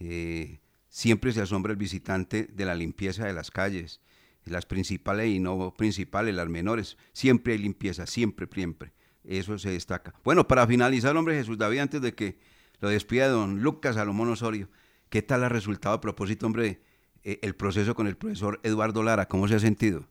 [0.00, 0.58] Eh,
[0.94, 4.00] siempre se asombra el visitante de la limpieza de las calles,
[4.44, 6.96] las principales y no principales, las menores.
[7.12, 8.92] Siempre hay limpieza, siempre, siempre.
[9.24, 10.14] Eso se destaca.
[10.22, 12.38] Bueno, para finalizar, hombre Jesús David, antes de que
[12.78, 14.68] lo despida don Lucas Salomón Osorio,
[15.08, 16.80] ¿qué tal ha resultado a propósito, hombre,
[17.24, 19.26] eh, el proceso con el profesor Eduardo Lara?
[19.26, 20.04] ¿Cómo se ha sentido?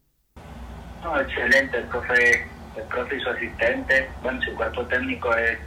[1.21, 5.59] Excelente, el profe, el profe y su asistente, bueno, su cuerpo técnico es,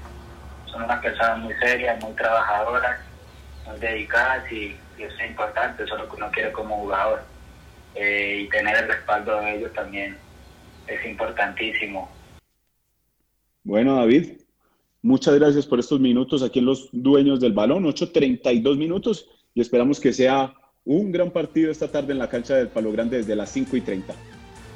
[0.67, 3.01] son unas personas muy serias, muy trabajadoras,
[3.67, 7.23] muy dedicadas y, eso es importante, eso es lo que uno quiere como jugador.
[7.95, 10.17] Eh, y tener el respaldo de ellos también
[10.87, 12.11] es importantísimo.
[13.65, 14.33] Bueno, David,
[15.03, 19.99] muchas gracias por estos minutos aquí en Los Dueños del Balón, 8.32 minutos, y esperamos
[19.99, 20.55] que sea
[20.85, 23.81] un gran partido esta tarde en la cancha del Palo Grande desde las 5 y
[23.81, 24.15] 30.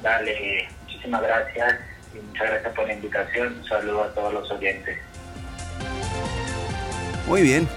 [0.03, 1.79] Dale, muchísimas gracias
[2.13, 3.53] y muchas gracias por la invitación.
[3.59, 4.97] Un saludo a todos los oyentes.
[7.27, 7.67] Muy bien.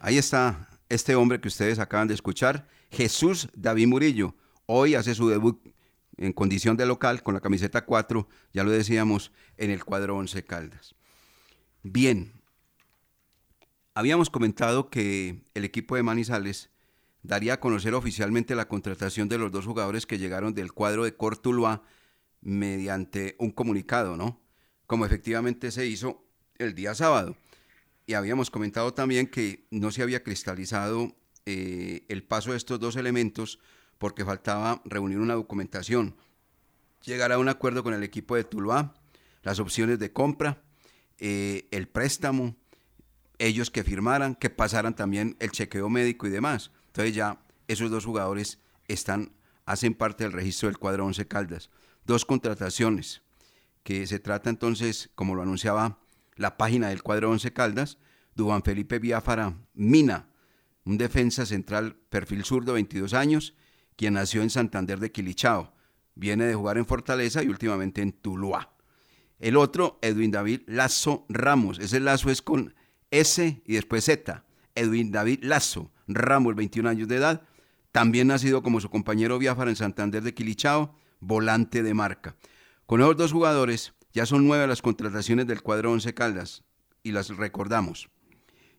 [0.00, 4.34] Ahí está este hombre que ustedes acaban de escuchar, Jesús David Murillo.
[4.66, 5.60] Hoy hace su debut
[6.16, 10.44] en condición de local con la camiseta 4, ya lo decíamos, en el cuadro 11
[10.44, 10.94] Caldas.
[11.82, 12.32] Bien,
[13.94, 16.70] habíamos comentado que el equipo de Manizales
[17.22, 21.16] daría a conocer oficialmente la contratación de los dos jugadores que llegaron del cuadro de
[21.16, 21.82] Cortuluá
[22.40, 24.40] mediante un comunicado, ¿no?
[24.86, 26.24] Como efectivamente se hizo
[26.58, 27.36] el día sábado.
[28.06, 31.14] Y habíamos comentado también que no se había cristalizado
[31.44, 33.58] eh, el paso de estos dos elementos
[33.98, 36.16] porque faltaba reunir una documentación,
[37.04, 38.94] llegar a un acuerdo con el equipo de Tuluá,
[39.42, 40.62] las opciones de compra,
[41.18, 42.56] eh, el préstamo,
[43.38, 46.70] ellos que firmaran, que pasaran también el chequeo médico y demás.
[46.88, 49.32] Entonces ya esos dos jugadores están,
[49.64, 51.70] hacen parte del registro del cuadro 11 Caldas.
[52.04, 53.22] Dos contrataciones,
[53.82, 55.98] que se trata entonces, como lo anunciaba
[56.36, 57.98] la página del cuadro 11 Caldas,
[58.34, 60.28] Dubán Felipe Biafara Mina,
[60.84, 63.54] un defensa central perfil zurdo, 22 años,
[63.96, 65.74] quien nació en Santander de Quilichao.
[66.14, 68.72] Viene de jugar en Fortaleza y últimamente en Tuluá.
[69.38, 71.78] El otro, Edwin David Lazo Ramos.
[71.78, 72.74] Ese Lazo es con
[73.10, 74.44] S y después Z.
[74.74, 77.42] Edwin David Lazo Ramos, 21 años de edad,
[77.90, 82.36] también nacido como su compañero Biafara en Santander de Quilichao, volante de marca.
[82.86, 86.64] Con esos dos jugadores ya son nueve las contrataciones del cuadro 11 Caldas
[87.02, 88.08] y las recordamos.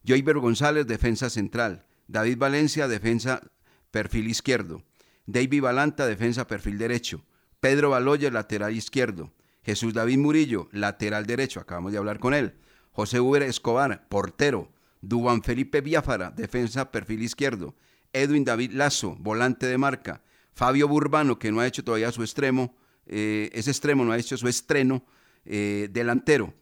[0.03, 1.85] Joyber González, defensa central.
[2.07, 3.43] David Valencia, defensa
[3.91, 4.81] perfil izquierdo.
[5.27, 7.23] David Balanta, defensa perfil derecho.
[7.59, 9.31] Pedro Baloya, lateral izquierdo.
[9.61, 12.55] Jesús David Murillo, lateral derecho, acabamos de hablar con él.
[12.91, 14.71] José Uber Escobar, portero.
[15.01, 17.75] Duban Felipe Biafara, defensa perfil izquierdo.
[18.11, 20.23] Edwin David Lazo, volante de marca.
[20.55, 24.35] Fabio Burbano, que no ha hecho todavía su extremo, eh, ese extremo no ha hecho
[24.35, 25.05] su estreno,
[25.47, 26.53] eh, delantero.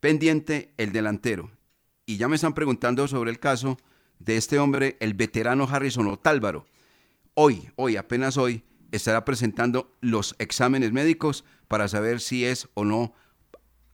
[0.00, 1.50] Pendiente el delantero.
[2.06, 3.78] Y ya me están preguntando sobre el caso
[4.18, 6.66] de este hombre, el veterano Harrison Otálvaro.
[7.34, 13.14] Hoy, hoy, apenas hoy, estará presentando los exámenes médicos para saber si es o no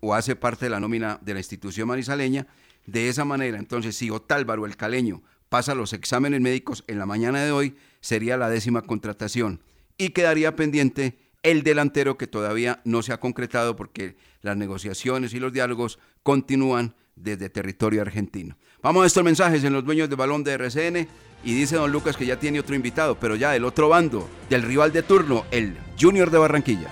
[0.00, 2.46] o hace parte de la nómina de la institución marisaleña
[2.86, 7.44] de esa manera, entonces, si Otálvaro, el caleño, pasa los exámenes médicos en la mañana
[7.44, 9.62] de hoy, sería la décima contratación.
[9.96, 15.40] Y quedaría pendiente el delantero que todavía no se ha concretado porque las negociaciones y
[15.40, 18.56] los diálogos continúan desde territorio argentino.
[18.82, 21.08] Vamos a estos mensajes en los dueños de balón de RCN
[21.44, 24.62] y dice don Lucas que ya tiene otro invitado, pero ya del otro bando, del
[24.62, 26.88] rival de turno, el Junior de Barranquilla.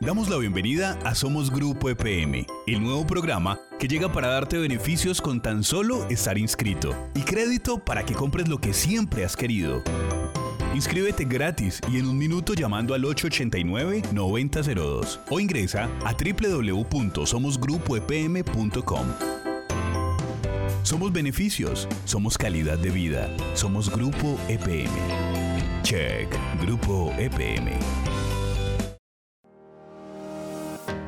[0.00, 5.20] Damos la bienvenida a Somos Grupo EPM, el nuevo programa que llega para darte beneficios
[5.20, 9.82] con tan solo estar inscrito y crédito para que compres lo que siempre has querido.
[10.74, 19.06] Inscríbete gratis y en un minuto llamando al 889-9002 o ingresa a www.somosgrupoepm.com.
[20.82, 24.88] Somos beneficios, somos calidad de vida, somos Grupo EPM.
[25.82, 27.72] Check, Grupo EPM.
[30.88, 31.07] Thank you.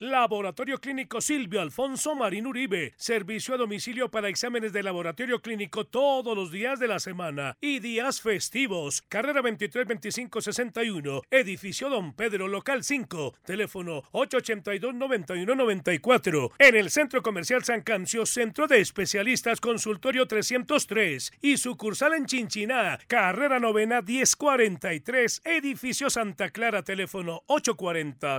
[0.00, 2.94] Laboratorio Clínico Silvio Alfonso Marín Uribe.
[2.96, 7.80] Servicio a domicilio para exámenes de laboratorio clínico todos los días de la semana y
[7.80, 9.02] días festivos.
[9.08, 11.22] Carrera 23 25 61.
[11.32, 13.34] Edificio Don Pedro, local 5.
[13.44, 16.52] Teléfono 882 91 94.
[16.60, 23.00] En el Centro Comercial San Cancio, Centro de Especialistas Consultorio 303 y sucursal en Chinchiná.
[23.08, 25.42] Carrera Novena 1043.
[25.44, 28.38] Edificio Santa Clara, teléfono 840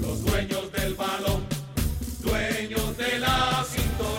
[0.00, 1.44] Los dueños del balón,
[2.22, 4.10] dueños de la sintonía.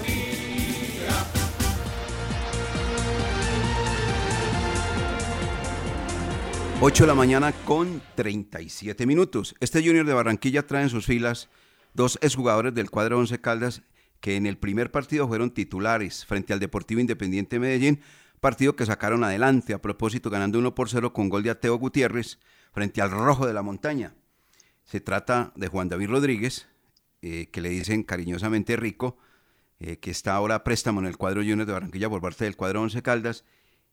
[6.79, 9.55] 8 de la mañana con 37 minutos.
[9.59, 11.49] Este Junior de Barranquilla trae en sus filas
[11.93, 13.81] dos exjugadores del cuadro 11 Caldas
[14.19, 18.01] que en el primer partido fueron titulares frente al Deportivo Independiente Medellín,
[18.39, 22.37] partido que sacaron adelante a propósito ganando 1 por 0 con gol de Ateo Gutiérrez
[22.71, 24.13] frente al Rojo de la Montaña.
[24.91, 26.67] Se trata de Juan David Rodríguez,
[27.21, 29.17] eh, que le dicen cariñosamente Rico,
[29.79, 32.57] eh, que está ahora a préstamo en el cuadro Junior de Barranquilla por parte del
[32.57, 33.45] cuadro 11 Caldas,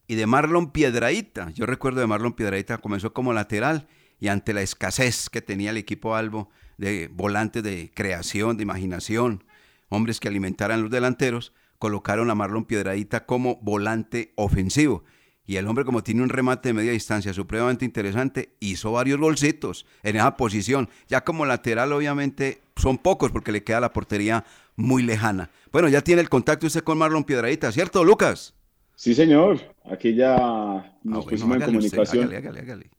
[0.08, 1.50] y de Marlon Piedraíta.
[1.50, 3.86] Yo recuerdo de Marlon Piedraíta, comenzó como lateral
[4.18, 9.44] y ante la escasez que tenía el equipo Albo de volantes de creación, de imaginación,
[9.90, 15.04] hombres que alimentaran los delanteros, colocaron a Marlon Piedraíta como volante ofensivo.
[15.48, 19.86] Y el hombre, como tiene un remate de media distancia supremamente interesante, hizo varios golcitos
[20.02, 20.90] en esa posición.
[21.08, 24.44] Ya como lateral, obviamente, son pocos porque le queda la portería
[24.76, 25.48] muy lejana.
[25.72, 28.54] Bueno, ya tiene el contacto usted con Marlon Piedraíta, ¿cierto, Lucas?
[28.94, 29.58] Sí, señor.
[29.90, 30.44] Aquí ya nos
[30.76, 32.24] Ah, bueno, pusimos en usted, comunicación.
[32.24, 32.90] hágale, hágale, hágale.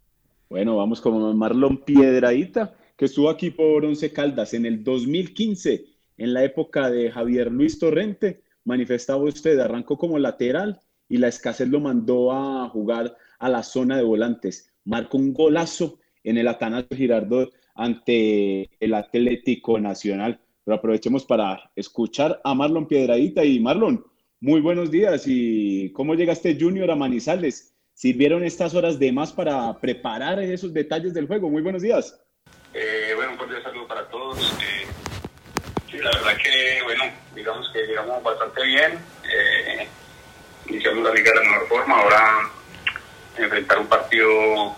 [0.50, 5.86] Bueno, vamos con Marlon Piedradita, que estuvo aquí por Once Caldas en el 2015,
[6.18, 8.42] en la época de Javier Luis Torrente.
[8.66, 10.80] Manifestaba usted, arrancó como lateral
[11.10, 14.72] y la escasez lo mandó a jugar a la zona de volantes.
[14.86, 20.40] Marcó un golazo en el Atanasio Girardot ante el Atlético Nacional.
[20.64, 23.44] Pero aprovechemos para escuchar a Marlon Piedradita.
[23.44, 24.06] Y Marlon,
[24.40, 25.24] muy buenos días.
[25.26, 27.74] ¿Y cómo llegaste Junior a Manizales?
[27.94, 31.50] ¿Sirvieron estas horas de más para preparar esos detalles del juego?
[31.50, 32.22] Muy buenos días.
[32.74, 34.38] Eh, bueno, un cordial saludo para todos.
[34.62, 37.04] Eh, la verdad que, bueno,
[37.36, 38.92] digamos que llegamos bastante bien.
[39.24, 39.88] Eh,
[40.70, 42.00] iniciamos la liga de la mejor forma.
[42.00, 42.50] Ahora
[43.38, 44.76] enfrentar un partido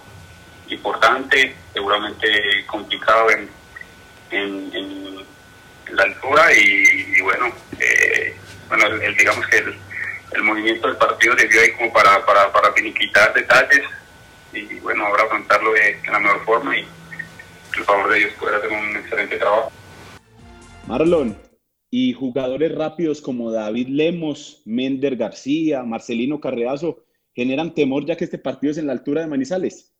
[0.68, 3.50] importante, seguramente complicado en,
[4.32, 5.32] en,
[5.92, 8.34] la altura y, bueno, eh,
[8.70, 8.86] bueno
[9.18, 13.82] digamos que el, movimiento del partido le dio ahí como para, para, para finiquitar detalles
[14.54, 16.88] y bueno, ahora afrontarlo de, la mejor forma y
[17.78, 19.72] el favor de ellos poder hacer un excelente trabajo.
[20.88, 21.38] Marlon,
[21.94, 27.04] y jugadores rápidos como David Lemos, Mender García, Marcelino Carreazo,
[27.36, 29.94] generan temor ya que este partido es en la altura de Manizales.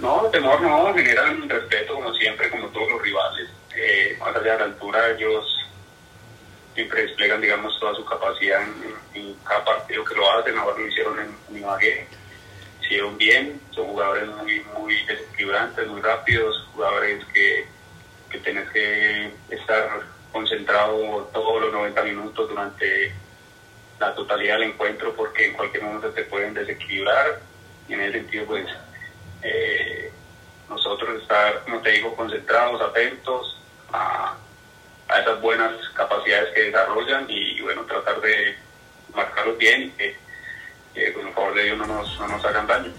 [0.00, 3.48] No, temor no, generan respeto como siempre, como todos los rivales.
[3.76, 5.44] Eh, más allá de la altura, ellos
[6.74, 8.62] siempre desplegan, digamos, toda su capacidad
[9.14, 10.56] en, cada partido que lo hacen.
[10.56, 12.06] Ahora lo hicieron en, en Ibagué,
[12.82, 17.66] hicieron bien, son jugadores muy, muy desequilibrantes, muy rápidos, jugadores que,
[18.30, 23.12] que tenés que estar concentrado todos los 90 minutos durante
[24.00, 27.40] la totalidad del encuentro porque en cualquier momento te pueden desequilibrar
[27.88, 28.66] y en ese sentido pues
[29.42, 30.12] eh,
[30.68, 33.60] nosotros estar, como te digo, concentrados, atentos
[33.92, 34.36] a,
[35.08, 38.56] a esas buenas capacidades que desarrollan y, bueno, tratar de
[39.14, 42.92] marcarlos bien y que, con el favor de Dios no nos, no nos hagan daño.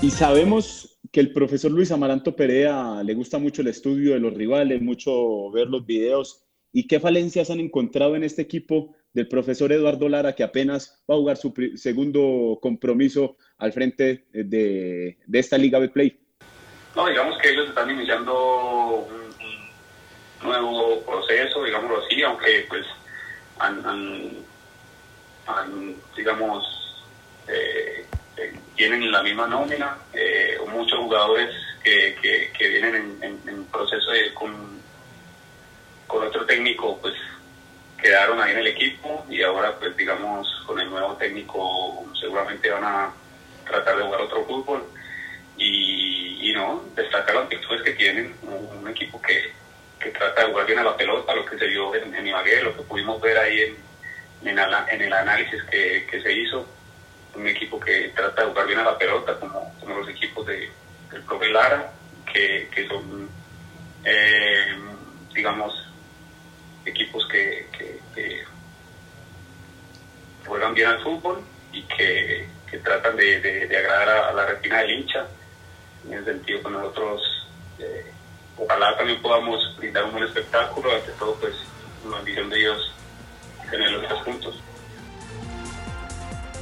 [0.00, 0.81] Y sabemos
[1.12, 5.50] que el profesor Luis Amaranto Perea le gusta mucho el estudio de los rivales, mucho
[5.50, 6.46] ver los videos.
[6.72, 11.14] ¿Y qué falencias han encontrado en este equipo del profesor Eduardo Lara, que apenas va
[11.14, 16.18] a jugar su segundo compromiso al frente de, de esta Liga Betplay?
[16.96, 22.84] No, digamos que ellos están iniciando un, nuevo proceso, digámoslo así, aunque pues
[23.58, 24.34] han,
[26.16, 27.06] digamos,
[27.48, 28.06] eh,
[28.42, 31.50] eh, tienen la misma nómina, eh, muchos jugadores
[31.82, 34.80] que, que, que vienen en, en- proceso de, con,
[36.06, 37.14] con otro técnico, pues
[38.00, 42.84] quedaron ahí en el equipo y ahora pues digamos con el nuevo técnico seguramente van
[42.84, 43.12] a
[43.66, 44.84] tratar de jugar otro fútbol.
[45.56, 49.52] Y, y no, destacar las virtudes que tienen, un, equipo que,
[50.00, 52.62] que trata de jugar bien a la pelota, lo que se vio en, en Ibagué,
[52.62, 53.76] lo que pudimos ver ahí en,
[54.44, 56.66] en el análisis que, que se hizo,
[57.34, 60.70] un equipo que trata de jugar bien a la pelota, como, como los equipos de,
[61.10, 61.92] del profe Lara,
[62.32, 63.30] que, que son,
[64.04, 64.76] eh,
[65.34, 65.72] digamos,
[66.84, 68.42] equipos que, que- que
[70.46, 74.90] juegan bien al fútbol y que, que tratan de, de- agradar a, la retina del
[74.90, 75.26] hincha.
[76.04, 77.22] En ese sentido, pues nosotros
[77.78, 78.12] eh,
[78.56, 81.54] ojalá también podamos brindar un buen espectáculo, ante todo pues
[82.04, 82.94] la ambición de Dios
[83.70, 84.62] tener los tres puntos.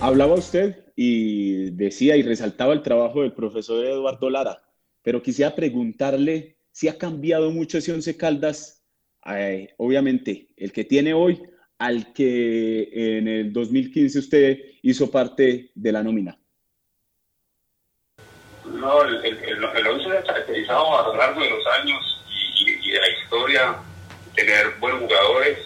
[0.03, 4.63] Hablaba usted y decía y resaltaba el trabajo del profesor Eduardo Lara,
[5.03, 8.83] pero quisiera preguntarle si ha cambiado mucho ese Once Caldas,
[9.27, 11.43] eh, obviamente el que tiene hoy,
[11.79, 16.39] al que en el 2015 usted hizo parte de la nómina.
[18.65, 22.25] No, el, el, el, once se ha caracterizado a lo largo de los años
[22.59, 23.77] y, de la historia,
[24.35, 25.59] tener buenos jugadores,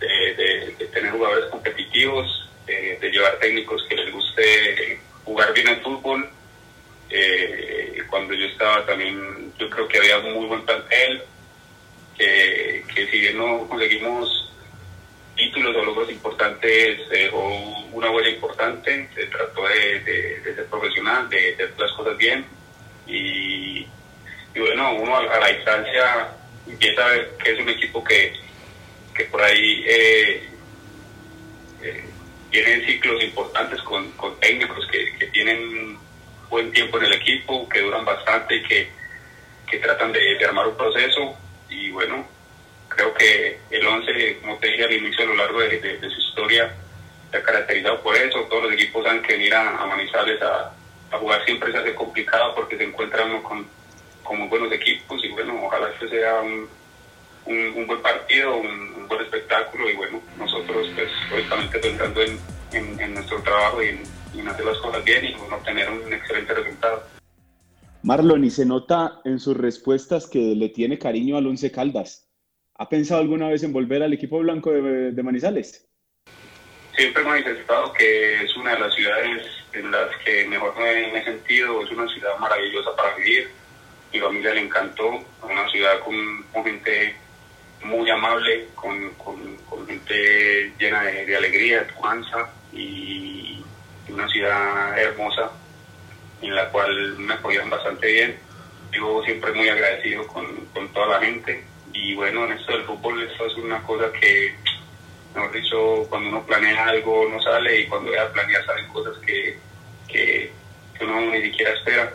[0.00, 6.28] de, tener jugadores competitivos, de, llevar técnicos que les guste jugar bien el fútbol.
[7.10, 11.22] Eh, cuando yo estaba también, yo creo que había un muy buen plantel,
[12.16, 14.52] que, que si bien no conseguimos
[15.38, 17.46] títulos o logros importantes, se dejó
[17.92, 22.44] una huella importante, se trató de, ser profesional, de, hacer las cosas bien
[23.06, 23.86] y,
[24.56, 26.28] bueno, uno a, la distancia
[26.66, 28.32] empieza a ver que es un equipo que,
[29.14, 30.48] que por ahí eh,
[32.50, 35.98] eh, tiene ciclos importantes con, técnicos que, que, tienen
[36.48, 38.88] buen tiempo en el equipo, que duran bastante y que,
[39.70, 41.36] que tratan de, de armar un proceso
[41.68, 42.26] y bueno,
[42.88, 46.74] creo que el 11, como te dije al inicio, a lo largo de, su historia,
[47.30, 48.40] se ha caracterizado por eso.
[48.50, 50.72] Todos los equipos saben que venir a, Manizales a,
[51.10, 53.66] jugar siempre se hace complicado porque se encuentra uno con,
[54.36, 56.68] muy buenos equipos y bueno, ojalá este sea un,
[57.46, 62.38] un, buen partido, un, buen espectáculo y bueno, nosotros pues lógicamente pensando en,
[62.72, 67.02] en, nuestro trabajo y en, hacer las cosas bien y obtener un excelente resultado.
[68.02, 72.28] Marlon, y se nota en sus respuestas que le tiene cariño al Once Caldas.
[72.76, 75.88] ¿Ha pensado alguna vez en volver al equipo blanco de, Manizales?
[76.96, 81.24] Siempre he manifestado que es una de las ciudades en las que mejor me he
[81.24, 83.50] sentido, es una ciudad maravillosa para vivir.
[84.12, 87.16] Mi familia le encantó, una ciudad con, gente
[87.84, 89.16] muy amable, con,
[89.86, 93.64] gente llena de, alegría, de pujanza y
[94.08, 95.50] una ciudad hermosa
[96.42, 98.38] en la cual me apoyan bastante bien.
[98.92, 103.22] Yo siempre muy agradecido con, con toda la gente y bueno, en esto del fútbol,
[103.22, 104.54] esto es una cosa que,
[105.34, 109.58] mejor dicho, cuando uno planea algo no sale y cuando ya planea salen cosas que,
[110.06, 110.52] que,
[111.00, 112.12] uno ni siquiera espera.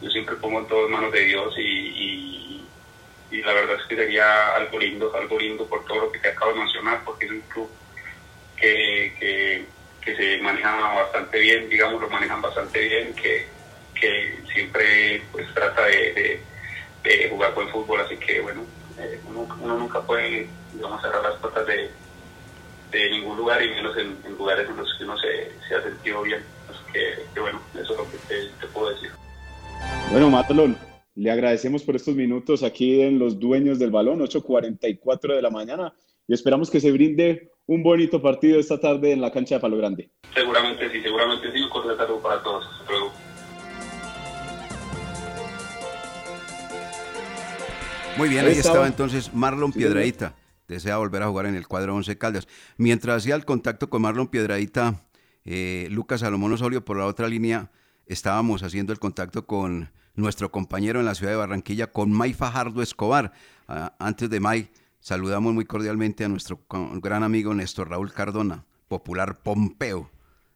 [0.00, 2.47] Yo siempre pongo todo en manos de Dios y, y,
[3.30, 6.52] la verdad es que sería algo lindo, algo lindo por todo lo que te acabo
[6.52, 7.70] de mencionar, porque es un club
[8.56, 9.64] que, que,
[10.00, 13.46] que se maneja bastante bien, digamos, lo manejan bastante bien, que,
[13.94, 16.40] que siempre pues trata de,
[17.04, 18.64] de jugar buen fútbol, así que bueno,
[18.98, 21.90] eh, uno, nunca puede digamos, cerrar las puertas de,
[22.90, 26.22] de ningún lugar y menos en, lugares en los que uno se, se ha sentido
[26.22, 26.42] bien.
[26.68, 29.10] Así que, bueno, eso es lo que te, puedo decir.
[30.10, 30.76] Bueno, Matalón,
[31.18, 35.92] le agradecemos por estos minutos aquí en Los Dueños del Balón, 8.44 de la mañana,
[36.28, 39.76] y esperamos que se brinde un bonito partido esta tarde en la cancha de Palo
[39.78, 40.12] Grande.
[40.32, 42.64] Seguramente sí, seguramente sí, un cordial saludo para todos.
[42.72, 43.12] Hasta luego.
[48.16, 50.36] Muy bien, ahí estaba entonces Marlon Piedradita.
[50.68, 52.46] Desea volver a jugar en el cuadro 11 Caldas.
[52.76, 55.08] Mientras hacía el contacto con Marlon Piedradita,
[55.44, 57.72] eh, Lucas Salomón Osorio por la otra línea,
[58.06, 62.82] estábamos haciendo el contacto con nuestro compañero en la ciudad de Barranquilla, con May Fajardo
[62.82, 63.32] Escobar.
[63.68, 66.60] Ah, antes de May, saludamos muy cordialmente a nuestro
[67.00, 70.10] gran amigo Néstor Raúl Cardona, popular Pompeo,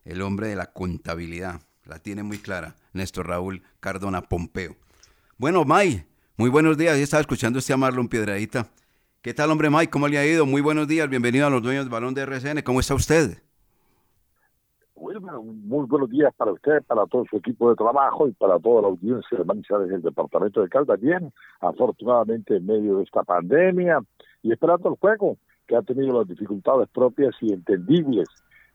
[0.05, 1.63] el hombre de la contabilidad.
[1.85, 4.77] La tiene muy clara, Néstor Raúl Cardona Pompeo.
[5.39, 6.07] Bueno, May,
[6.37, 8.69] muy buenos días, ya estaba escuchando este a Marlon Piedradita.
[9.23, 9.91] ¿Qué tal, hombre Mike?
[9.91, 10.45] ¿Cómo le ha ido?
[10.45, 12.63] Muy buenos días, bienvenido a los dueños del balón de RCN.
[12.63, 13.41] ¿Cómo está usted?
[15.03, 18.88] Muy buenos días para usted, para todo su equipo de trabajo y para toda la
[18.88, 21.00] audiencia de Manizales del departamento de Caldas.
[21.00, 23.98] Bien, afortunadamente en medio de esta pandemia
[24.44, 28.28] y esperando el juego, que ha tenido las dificultades propias y entendibles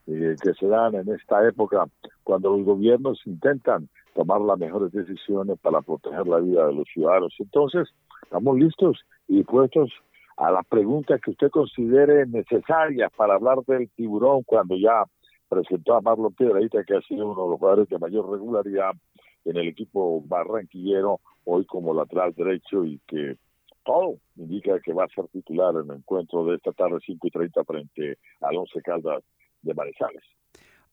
[0.07, 1.85] eh, que se dan en esta época
[2.25, 7.33] cuando los gobiernos intentan tomar las mejores decisiones para proteger la vida de los ciudadanos.
[7.39, 7.87] Entonces,
[8.23, 8.99] estamos listos
[9.29, 9.93] y puestos
[10.35, 15.05] a la pregunta que usted considere necesaria para hablar del tiburón cuando ya
[15.47, 18.91] presentó a Marlon Piedradita, que ha sido uno de los jugadores de mayor regularidad
[19.45, 23.37] en el equipo barranquillero, hoy como lateral derecho y que
[23.85, 27.31] todo indica que va a ser titular en el encuentro de esta tarde 5 y
[27.31, 29.23] 30 frente al Once Caldas
[29.61, 30.23] de Manizales.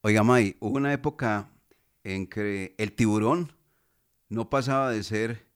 [0.01, 1.49] Oiga, May, hubo una época
[2.05, 3.51] en que el tiburón
[4.29, 5.47] no pasaba de ser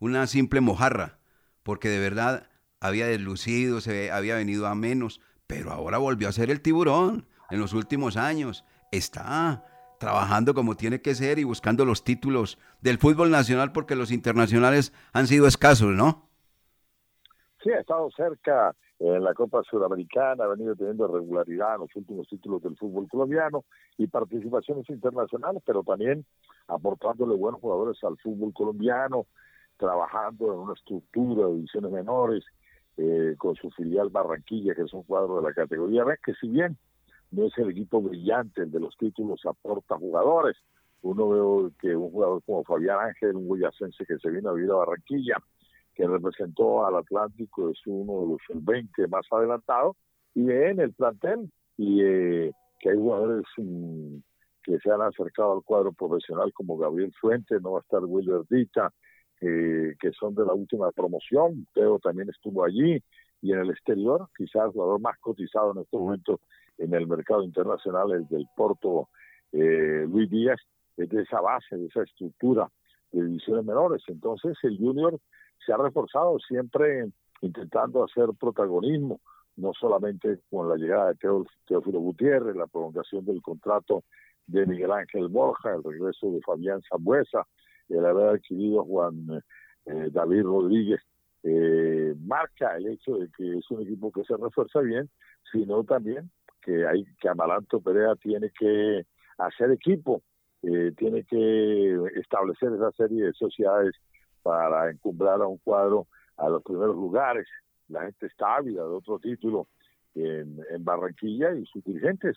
[0.00, 1.18] una simple mojarra,
[1.62, 2.48] porque de verdad
[2.80, 7.60] había deslucido, se había venido a menos, pero ahora volvió a ser el tiburón en
[7.60, 8.64] los últimos años.
[8.90, 9.64] Está
[9.98, 14.92] trabajando como tiene que ser y buscando los títulos del fútbol nacional porque los internacionales
[15.12, 16.28] han sido escasos, ¿no?
[17.62, 22.28] sí, ha estado cerca en la Copa Sudamericana, ha venido teniendo regularidad en los últimos
[22.28, 23.64] títulos del fútbol colombiano
[23.96, 26.24] y participaciones internacionales, pero también
[26.66, 29.26] aportándole buenos jugadores al fútbol colombiano,
[29.76, 32.44] trabajando en una estructura de divisiones menores,
[32.96, 36.48] eh, con su filial Barranquilla, que es un cuadro de la categoría B, que si
[36.48, 36.76] bien
[37.30, 40.56] no es el equipo brillante, el de los títulos aporta jugadores.
[41.02, 44.70] Uno veo que un jugador como Fabián Ángel, un guayacense que se vino a vivir
[44.70, 45.36] a Barranquilla,
[45.94, 49.96] que representó al Atlántico, es uno de los 20 más adelantados,
[50.34, 54.16] y ve en el plantel y eh, que hay jugadores mm,
[54.62, 58.42] que se han acercado al cuadro profesional como Gabriel Fuentes, no va a estar Wilber
[58.48, 58.92] Dita,
[59.40, 63.02] eh, que son de la última promoción, Teo también estuvo allí,
[63.40, 66.40] y en el exterior, quizás el jugador más cotizado en este momento
[66.78, 69.08] en el mercado internacional es del Porto
[69.52, 70.60] eh, Luis Díaz,
[70.96, 72.68] es de esa base, de esa estructura
[73.12, 74.02] de divisiones menores.
[74.08, 75.18] Entonces el Junior
[75.64, 77.08] se ha reforzado siempre
[77.40, 79.20] intentando hacer protagonismo,
[79.56, 81.16] no solamente con la llegada de
[81.66, 84.04] Teófilo Gutiérrez, la prolongación del contrato
[84.46, 87.46] de Miguel Ángel Borja, el regreso de Fabián Zambuesa,
[87.88, 89.42] el haber adquirido Juan
[89.86, 91.00] eh, David Rodríguez,
[91.42, 95.08] eh, marca el hecho de que es un equipo que se refuerza bien,
[95.52, 96.30] sino también
[96.68, 99.06] que hay que Amalanto Perea tiene que
[99.38, 100.22] hacer equipo,
[100.62, 103.94] eh, tiene que establecer esa serie de sociedades
[104.42, 106.06] para encumbrar a un cuadro
[106.36, 107.46] a los primeros lugares.
[107.88, 109.68] La gente está ávida de otro título
[110.14, 112.36] en, Barranquilla y sus dirigentes,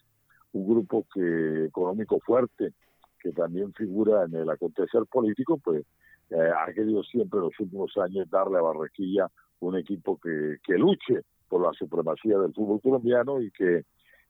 [0.53, 2.73] un grupo que económico fuerte
[3.19, 5.85] que también figura en el acontecer político, pues
[6.29, 9.27] eh, ha querido siempre en los últimos años darle a Barranquilla
[9.59, 13.83] un equipo que, que luche por la supremacía del fútbol colombiano y que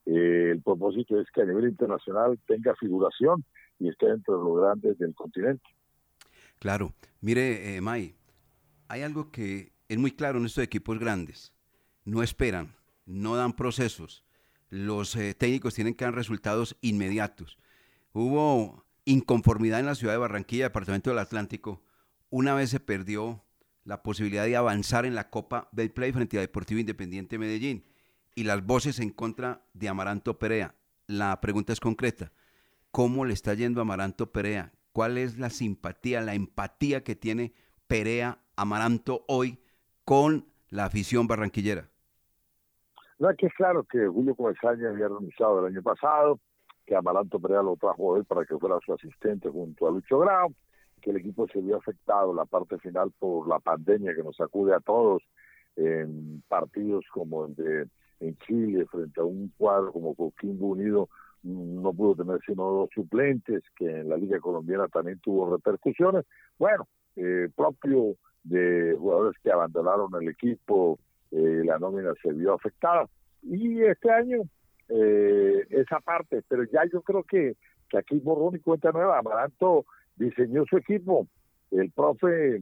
[0.05, 3.43] eh, el propósito es que a nivel internacional tenga figuración
[3.79, 5.63] y esté entre los grandes del continente.
[6.59, 8.15] Claro, mire, eh, May,
[8.87, 11.53] hay algo que es muy claro en estos equipos grandes.
[12.05, 12.75] No esperan,
[13.05, 14.23] no dan procesos.
[14.69, 17.57] Los eh, técnicos tienen que dar resultados inmediatos.
[18.13, 21.81] Hubo inconformidad en la ciudad de Barranquilla, departamento del Atlántico.
[22.29, 23.43] Una vez se perdió
[23.83, 27.83] la posibilidad de avanzar en la Copa Play frente a Deportivo Independiente Medellín
[28.41, 30.75] y las voces en contra de Amaranto Perea.
[31.07, 32.31] La pregunta es concreta.
[32.91, 34.73] ¿Cómo le está yendo a Amaranto Perea?
[34.91, 37.53] cuál es la simpatía, la empatía que tiene
[37.87, 39.59] Perea Amaranto hoy
[40.05, 41.89] con la afición barranquillera.
[43.19, 46.39] No, que es claro que Julio Comesaña había renunciado el año pasado,
[46.85, 50.53] que Amaranto Perea lo trajo hoy para que fuera su asistente junto a Lucho Grau,
[51.01, 54.73] que el equipo se vio afectado la parte final por la pandemia que nos sacude
[54.73, 55.23] a todos
[55.75, 57.87] en partidos como el de
[58.21, 61.09] en Chile frente a un cuadro como Coquimbo Unido
[61.43, 66.25] no pudo tener sino dos suplentes, que en la Liga Colombiana también tuvo repercusiones.
[66.59, 70.99] Bueno, eh, propio de jugadores que abandonaron el equipo,
[71.31, 73.07] eh, la nómina se vio afectada.
[73.41, 74.41] Y este año,
[74.89, 77.55] eh, esa parte, pero ya yo creo que,
[77.97, 79.17] aquí borrón y cuenta nueva.
[79.17, 81.27] Amaranto diseñó su equipo,
[81.71, 82.61] el profe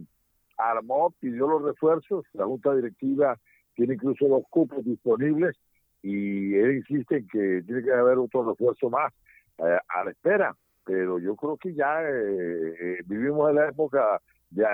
[0.58, 3.38] armó, pidió los refuerzos, la junta directiva
[3.80, 5.56] tiene incluso los cupos disponibles
[6.04, 9.14] y él insiste en que tiene que haber otro refuerzo más
[9.58, 10.54] eh, a la espera,
[10.84, 14.20] pero yo creo que ya eh, eh, vivimos en la época
[14.50, 14.66] de,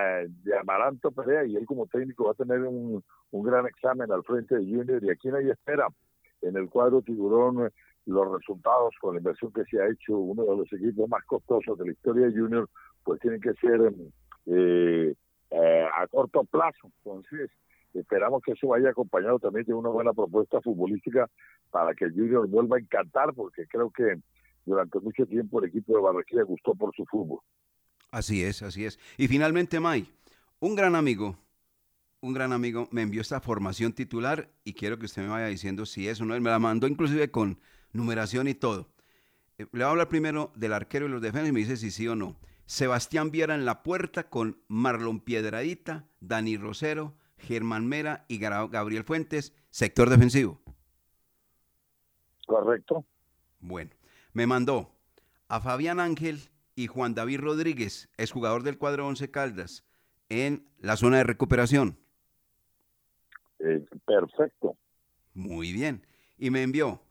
[0.42, 3.00] de, Amaranto Perea y él como técnico va a tener un,
[3.30, 5.86] un gran examen al frente de Junior y aquí hay espera.
[6.42, 7.70] En el cuadro Tiburón
[8.06, 11.78] los resultados con la inversión que se ha hecho, uno de los equipos más costosos
[11.78, 12.68] de la historia de Junior,
[13.04, 13.80] pues tienen que ser
[15.92, 16.90] a corto plazo.
[17.04, 17.50] Entonces,
[17.98, 21.28] Esperamos que eso vaya acompañado también de una buena propuesta futbolística
[21.70, 24.20] para que el Junior vuelva a encantar, porque creo que
[24.64, 27.40] durante mucho tiempo el equipo de Barranquilla gustó por su fútbol.
[28.10, 28.98] Así es, así es.
[29.16, 30.08] Y finalmente, May,
[30.60, 31.36] un gran amigo,
[32.20, 35.86] un gran amigo me envió esta formación titular y quiero que usted me vaya diciendo
[35.86, 36.34] si eso no.
[36.34, 37.58] Él me la mandó inclusive con
[37.92, 38.88] numeración y todo.
[39.58, 41.90] Eh, le voy a hablar primero del arquero y los defensas y me dice si
[41.90, 42.36] sí o no.
[42.66, 49.52] Sebastián Viera en la puerta con Marlon Piedradita, Dani Rosero, Germán Mera y Gabriel Fuentes,
[49.70, 50.60] sector defensivo.
[52.46, 53.04] Correcto.
[53.60, 53.90] Bueno,
[54.32, 54.92] me mandó
[55.48, 59.84] a Fabián Ángel y Juan David Rodríguez, es jugador del cuadro 11 Caldas,
[60.28, 61.98] en la zona de recuperación.
[63.58, 64.76] Eh, perfecto.
[65.34, 66.06] Muy bien.
[66.38, 67.02] Y me envió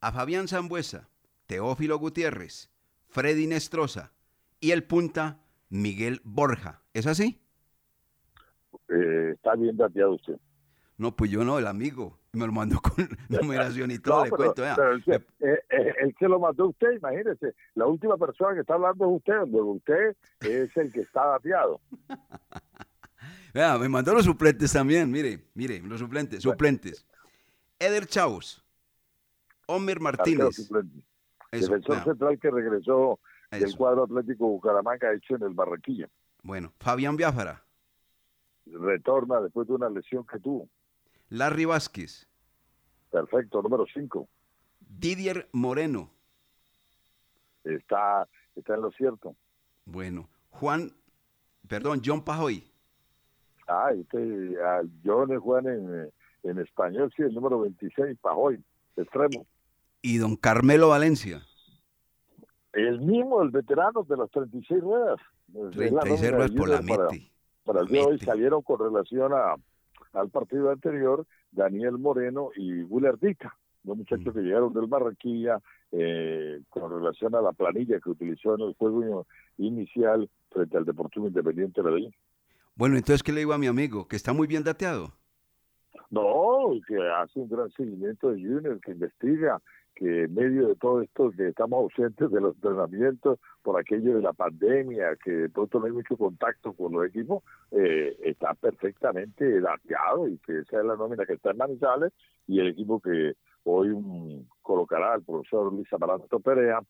[0.00, 1.08] a Fabián Zambuesa,
[1.46, 2.70] Teófilo Gutiérrez,
[3.08, 4.12] Freddy Nestroza
[4.60, 6.82] y el punta Miguel Borja.
[6.92, 7.41] ¿Es así?
[8.88, 10.36] Eh, está bien dateado usted.
[10.98, 12.18] No, pues yo no, el amigo.
[12.32, 14.64] Me lo mandó con numeración y todo, le cuento.
[14.64, 17.54] el, que, eh, eh, lo mandó usted, imagínese.
[17.74, 21.80] La última persona que está hablando es usted, luego usted es el que está dateado.
[23.54, 27.04] Vea, me mandó los suplentes también, mire, mire, los suplentes, suplentes.
[27.78, 28.64] Eder Chavos,
[29.66, 30.58] Homer Martínez.
[30.58, 30.80] Eso,
[31.50, 33.20] Defensor central que regresó
[33.50, 33.76] del Eso.
[33.76, 36.08] cuadro Atlético Bucaramanga hecho en el Barranquilla.
[36.42, 37.62] Bueno, Fabián Biafara,
[38.66, 40.68] Retorna después de una lesión que tuvo.
[41.28, 42.28] Larry Vázquez,
[43.10, 44.28] Perfecto, número 5.
[44.80, 46.10] Didier Moreno,
[47.64, 49.36] Está, está en lo cierto.
[49.84, 50.92] bueno, Juan,
[51.68, 52.64] perdón, John Pajoy,
[53.68, 58.62] Ah, este, ah, John Juan en, en español, sí, el número 26, Pajoy,
[58.96, 59.46] extremo.
[60.02, 61.42] y don Carmelo Valencia.
[62.72, 65.20] El mismo, el veterano de las 36 ruedas.
[65.48, 67.31] Es la 36 nómina ruedas por la para- mete.
[67.64, 69.54] Para el día de hoy salieron con relación a,
[70.12, 75.60] al partido anterior Daniel Moreno y Willer Dica, dos muchachos que llegaron del Barranquilla
[75.92, 79.26] eh, con relación a la planilla que utilizó en el juego
[79.58, 82.14] inicial frente al Deportivo Independiente de Medellín.
[82.74, 84.08] Bueno, entonces, ¿qué le digo a mi amigo?
[84.08, 85.12] Que está muy bien dateado.
[86.10, 89.60] No, que hace un gran seguimiento de Junior, que investiga,
[89.94, 94.22] que en medio de todo esto que estamos ausentes de los entrenamientos por aquello de
[94.22, 100.28] la pandemia, que pronto no hay mucho contacto con los equipos, eh, está perfectamente dateado
[100.28, 102.12] y que esa es la nómina que está en Manizales
[102.46, 103.34] y el equipo que
[103.64, 106.80] hoy mm, colocará al profesor Luis Amaranto Perea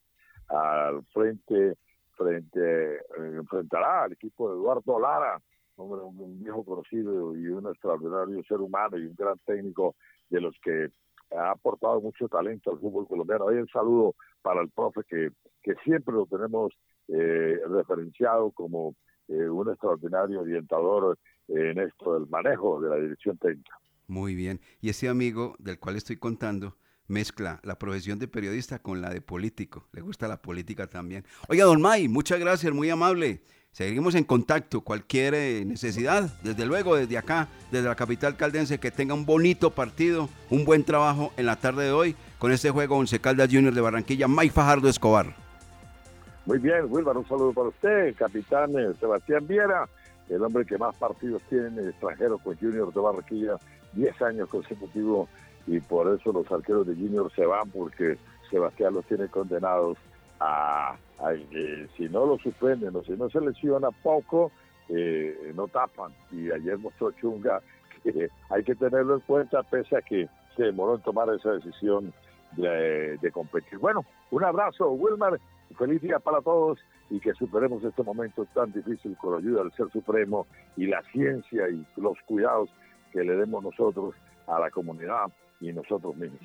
[0.48, 1.76] al frente,
[2.16, 3.00] frente, eh,
[3.36, 5.40] enfrentará al equipo de Eduardo Lara,
[5.76, 9.96] hombre, un viejo conocido y un extraordinario ser humano y un gran técnico
[10.28, 10.90] de los que
[11.36, 13.48] ha aportado mucho talento al fútbol colombiano.
[13.48, 15.30] Hay un saludo para el profe que,
[15.62, 16.72] que siempre lo tenemos
[17.08, 18.94] eh, referenciado como
[19.28, 21.18] eh, un extraordinario orientador
[21.48, 23.76] en esto del manejo de la dirección técnica.
[24.06, 24.60] Muy bien.
[24.80, 26.76] Y ese amigo del cual estoy contando
[27.08, 29.88] mezcla la profesión de periodista con la de político.
[29.92, 31.24] Le gusta la política también.
[31.48, 33.42] Oiga, don May, muchas gracias, muy amable.
[33.72, 34.82] Seguimos en contacto.
[34.82, 39.70] Cualquier eh, necesidad, desde luego, desde acá, desde la capital caldense, que tenga un bonito
[39.70, 43.72] partido, un buen trabajo en la tarde de hoy con este juego Once Caldas Junior
[43.72, 45.34] de Barranquilla, May Fajardo Escobar.
[46.44, 49.88] Muy bien, Wilmar, un saludo para usted, capitán eh, Sebastián Viera,
[50.28, 53.56] el hombre que más partidos tiene en el extranjero con Junior de Barranquilla,
[53.94, 55.30] 10 años consecutivos,
[55.66, 58.18] y por eso los arqueros de Junior se van, porque
[58.50, 59.96] Sebastián los tiene condenados
[61.96, 64.50] si no lo suspenden o si no se lesiona poco,
[64.88, 66.12] eh, no tapan.
[66.30, 67.60] Y ayer mostró Chunga
[68.50, 72.12] hay que tenerlo en cuenta, pese a que se demoró en tomar esa decisión
[72.52, 73.78] de, competir.
[73.78, 75.38] Bueno, un abrazo, Wilmar,
[75.78, 76.78] feliz día para todos
[77.10, 81.02] y que superemos este momento tan difícil con la ayuda del Ser Supremo y la
[81.12, 82.68] ciencia y los cuidados
[83.12, 84.14] que le demos nosotros
[84.46, 86.40] a la comunidad y nosotros mismos.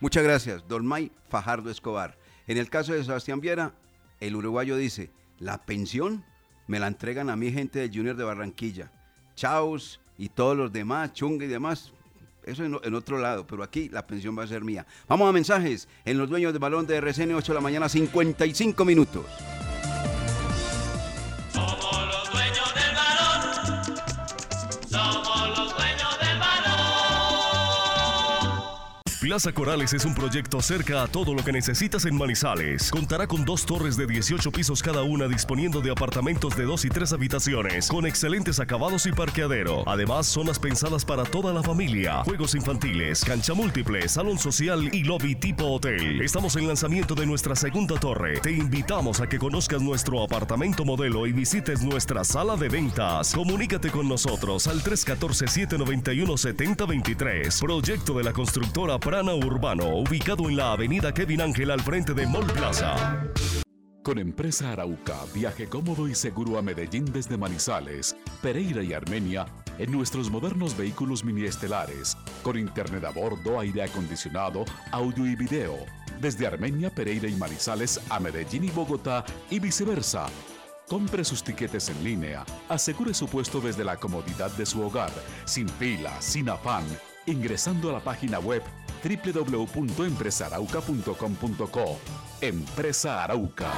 [0.00, 2.16] Muchas gracias, Don May Fajardo Escobar.
[2.46, 3.74] En el caso de Sebastián Viera,
[4.20, 6.24] el uruguayo dice, la pensión
[6.66, 8.90] me la entregan a mi gente del Junior de Barranquilla.
[9.34, 11.92] Chaos y todos los demás, Chunga y demás.
[12.44, 14.86] Eso en, en otro lado, pero aquí la pensión va a ser mía.
[15.08, 18.84] Vamos a mensajes en los dueños de balón de RCN 8 de la mañana, 55
[18.84, 19.24] minutos.
[29.30, 32.90] Plaza Corales es un proyecto cerca a todo lo que necesitas en Manizales.
[32.90, 36.88] Contará con dos torres de 18 pisos cada una disponiendo de apartamentos de dos y
[36.88, 39.88] tres habitaciones con excelentes acabados y parqueadero.
[39.88, 42.24] Además, zonas pensadas para toda la familia.
[42.24, 46.20] Juegos infantiles, cancha múltiple, salón social y lobby tipo hotel.
[46.20, 48.40] Estamos en lanzamiento de nuestra segunda torre.
[48.40, 53.32] Te invitamos a que conozcas nuestro apartamento modelo y visites nuestra sala de ventas.
[53.32, 57.60] Comunícate con nosotros al 314-791-7023.
[57.60, 58.98] Proyecto de la constructora
[59.28, 63.22] Urbano, ubicado en la avenida Kevin Ángel al frente de Mall Plaza.
[64.02, 69.44] Con Empresa Arauca, viaje cómodo y seguro a Medellín desde Manizales, Pereira y Armenia
[69.78, 75.76] en nuestros modernos vehículos mini estelares, con internet a bordo, aire acondicionado, audio y video.
[76.18, 80.28] Desde Armenia, Pereira y Manizales a Medellín y Bogotá y viceversa.
[80.88, 85.12] Compre sus tiquetes en línea, asegure su puesto desde la comodidad de su hogar,
[85.44, 86.84] sin fila, sin afán,
[87.26, 88.62] ingresando a la página web
[89.02, 91.98] www.empresarauca.com.co.
[92.40, 93.72] Empresa Arauca.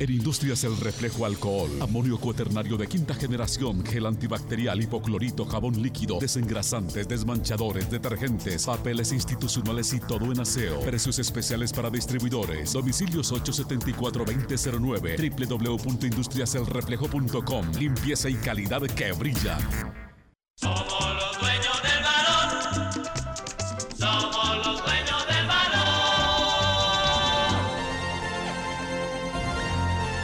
[0.00, 6.18] En Industrias El Reflejo Alcohol, amonio cuaternario de quinta generación, gel antibacterial, hipoclorito, jabón líquido,
[6.18, 10.80] desengrasantes, desmanchadores, detergentes, papeles institucionales y todo en aseo.
[10.80, 12.72] Precios especiales para distribuidores.
[12.72, 17.72] Domicilios 874-2009, www.industriaselreflejo.com.
[17.78, 19.58] Limpieza y calidad que brilla.
[20.54, 21.42] Somos los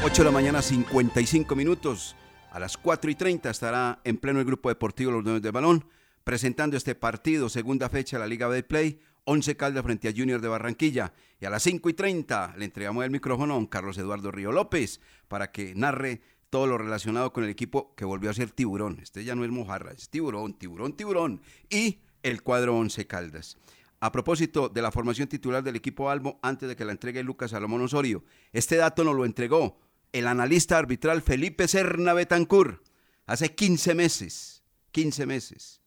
[0.06, 2.14] 8 de la mañana, 55 minutos.
[2.52, 5.84] A las 4 y 30 estará en pleno el grupo deportivo Los Dueños del Balón,
[6.22, 10.40] presentando este partido, segunda fecha de la Liga de Play, 11 Caldas frente a Junior
[10.40, 11.12] de Barranquilla.
[11.40, 14.52] Y a las 5 y 30 le entregamos el micrófono a don Carlos Eduardo Río
[14.52, 19.00] López para que narre todo lo relacionado con el equipo que volvió a ser tiburón.
[19.02, 21.40] Este ya no es mojarra, es tiburón, tiburón, tiburón.
[21.68, 23.58] Y el cuadro 11 Caldas.
[23.98, 27.50] A propósito de la formación titular del equipo Albo, antes de que la entregue Lucas
[27.50, 29.80] Salomón Osorio, este dato nos lo entregó
[30.18, 32.82] el analista arbitral Felipe Serna Betancur
[33.26, 34.62] hace 15 meses.
[34.92, 35.82] 15 meses.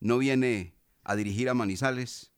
[0.00, 2.32] No viene a dirigir a Manizales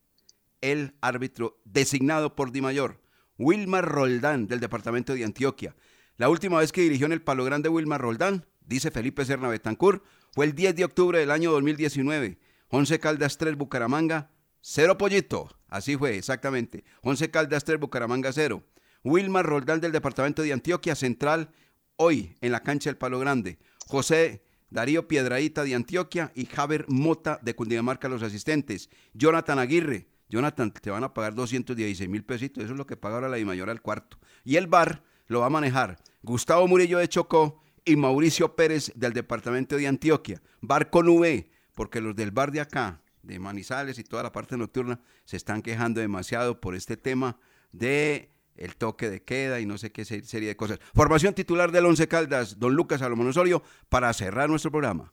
[0.61, 3.01] el árbitro designado por Di Mayor,
[3.39, 5.77] Wilmar Roldán, del departamento de Antioquia.
[6.17, 10.03] La última vez que dirigió en el Palo Grande Wilmar Roldán, dice Felipe Serna Betancur,
[10.33, 12.39] fue el 10 de octubre del año 2019.
[12.69, 14.31] Once Caldas 3, Bucaramanga,
[14.63, 15.57] 0 Pollito.
[15.69, 16.85] Así fue, exactamente.
[17.03, 18.63] Once Caldas 3, Bucaramanga 0.
[19.03, 21.51] Wilmar Roldán del departamento de Antioquia Central,
[21.97, 23.59] hoy en la cancha del Palo Grande.
[23.87, 28.91] José Darío Piedraíta de Antioquia y Javier Mota de Cundinamarca, los asistentes.
[29.15, 30.07] Jonathan Aguirre.
[30.29, 33.45] Jonathan, te van a pagar 216 mil pesitos, eso es lo que paga ahora la
[33.45, 34.19] mayor al cuarto.
[34.45, 39.13] Y el bar lo va a manejar Gustavo Murillo de Chocó y Mauricio Pérez del
[39.13, 40.41] departamento de Antioquia.
[40.61, 44.57] Bar con V, porque los del bar de acá, de Manizales y toda la parte
[44.57, 47.37] nocturna, se están quejando demasiado por este tema
[47.73, 48.31] de
[48.61, 50.79] el toque de queda y no sé qué serie de cosas.
[50.95, 55.13] Formación titular del Once Caldas, don Lucas Salomón Osorio, para cerrar nuestro programa.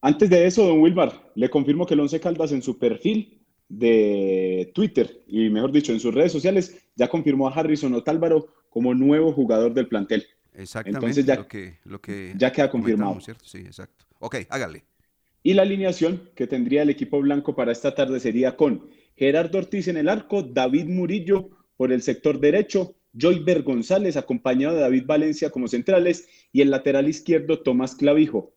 [0.00, 4.70] Antes de eso, don Wilmar, le confirmo que el Once Caldas en su perfil de
[4.74, 9.32] Twitter y mejor dicho en sus redes sociales ya confirmó a Harrison Otálvaro como nuevo
[9.32, 10.26] jugador del plantel.
[10.54, 11.06] Exactamente.
[11.06, 13.20] Entonces ya, lo que, lo que ya queda confirmado.
[13.20, 13.44] ¿cierto?
[13.44, 14.04] Sí, exacto.
[14.18, 14.84] Ok, hágale.
[15.42, 19.88] Y la alineación que tendría el equipo blanco para esta tarde sería con Gerardo Ortiz
[19.88, 25.48] en el arco, David Murillo por el sector derecho, Joyber González acompañado de David Valencia
[25.48, 28.52] como centrales y el lateral izquierdo Tomás Clavijo.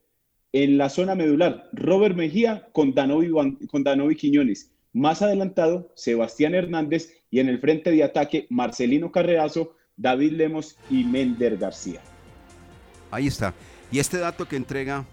[0.51, 4.71] En la zona medular, Robert Mejía con Danovi, Quiñones.
[4.91, 11.03] Más adelantado, Sebastián Hernández y en el frente de ataque, Marcelino Carreazo, David Lemos y
[11.03, 12.01] Mender García.
[13.11, 13.53] Ahí está.
[13.91, 15.05] Y este dato que entrega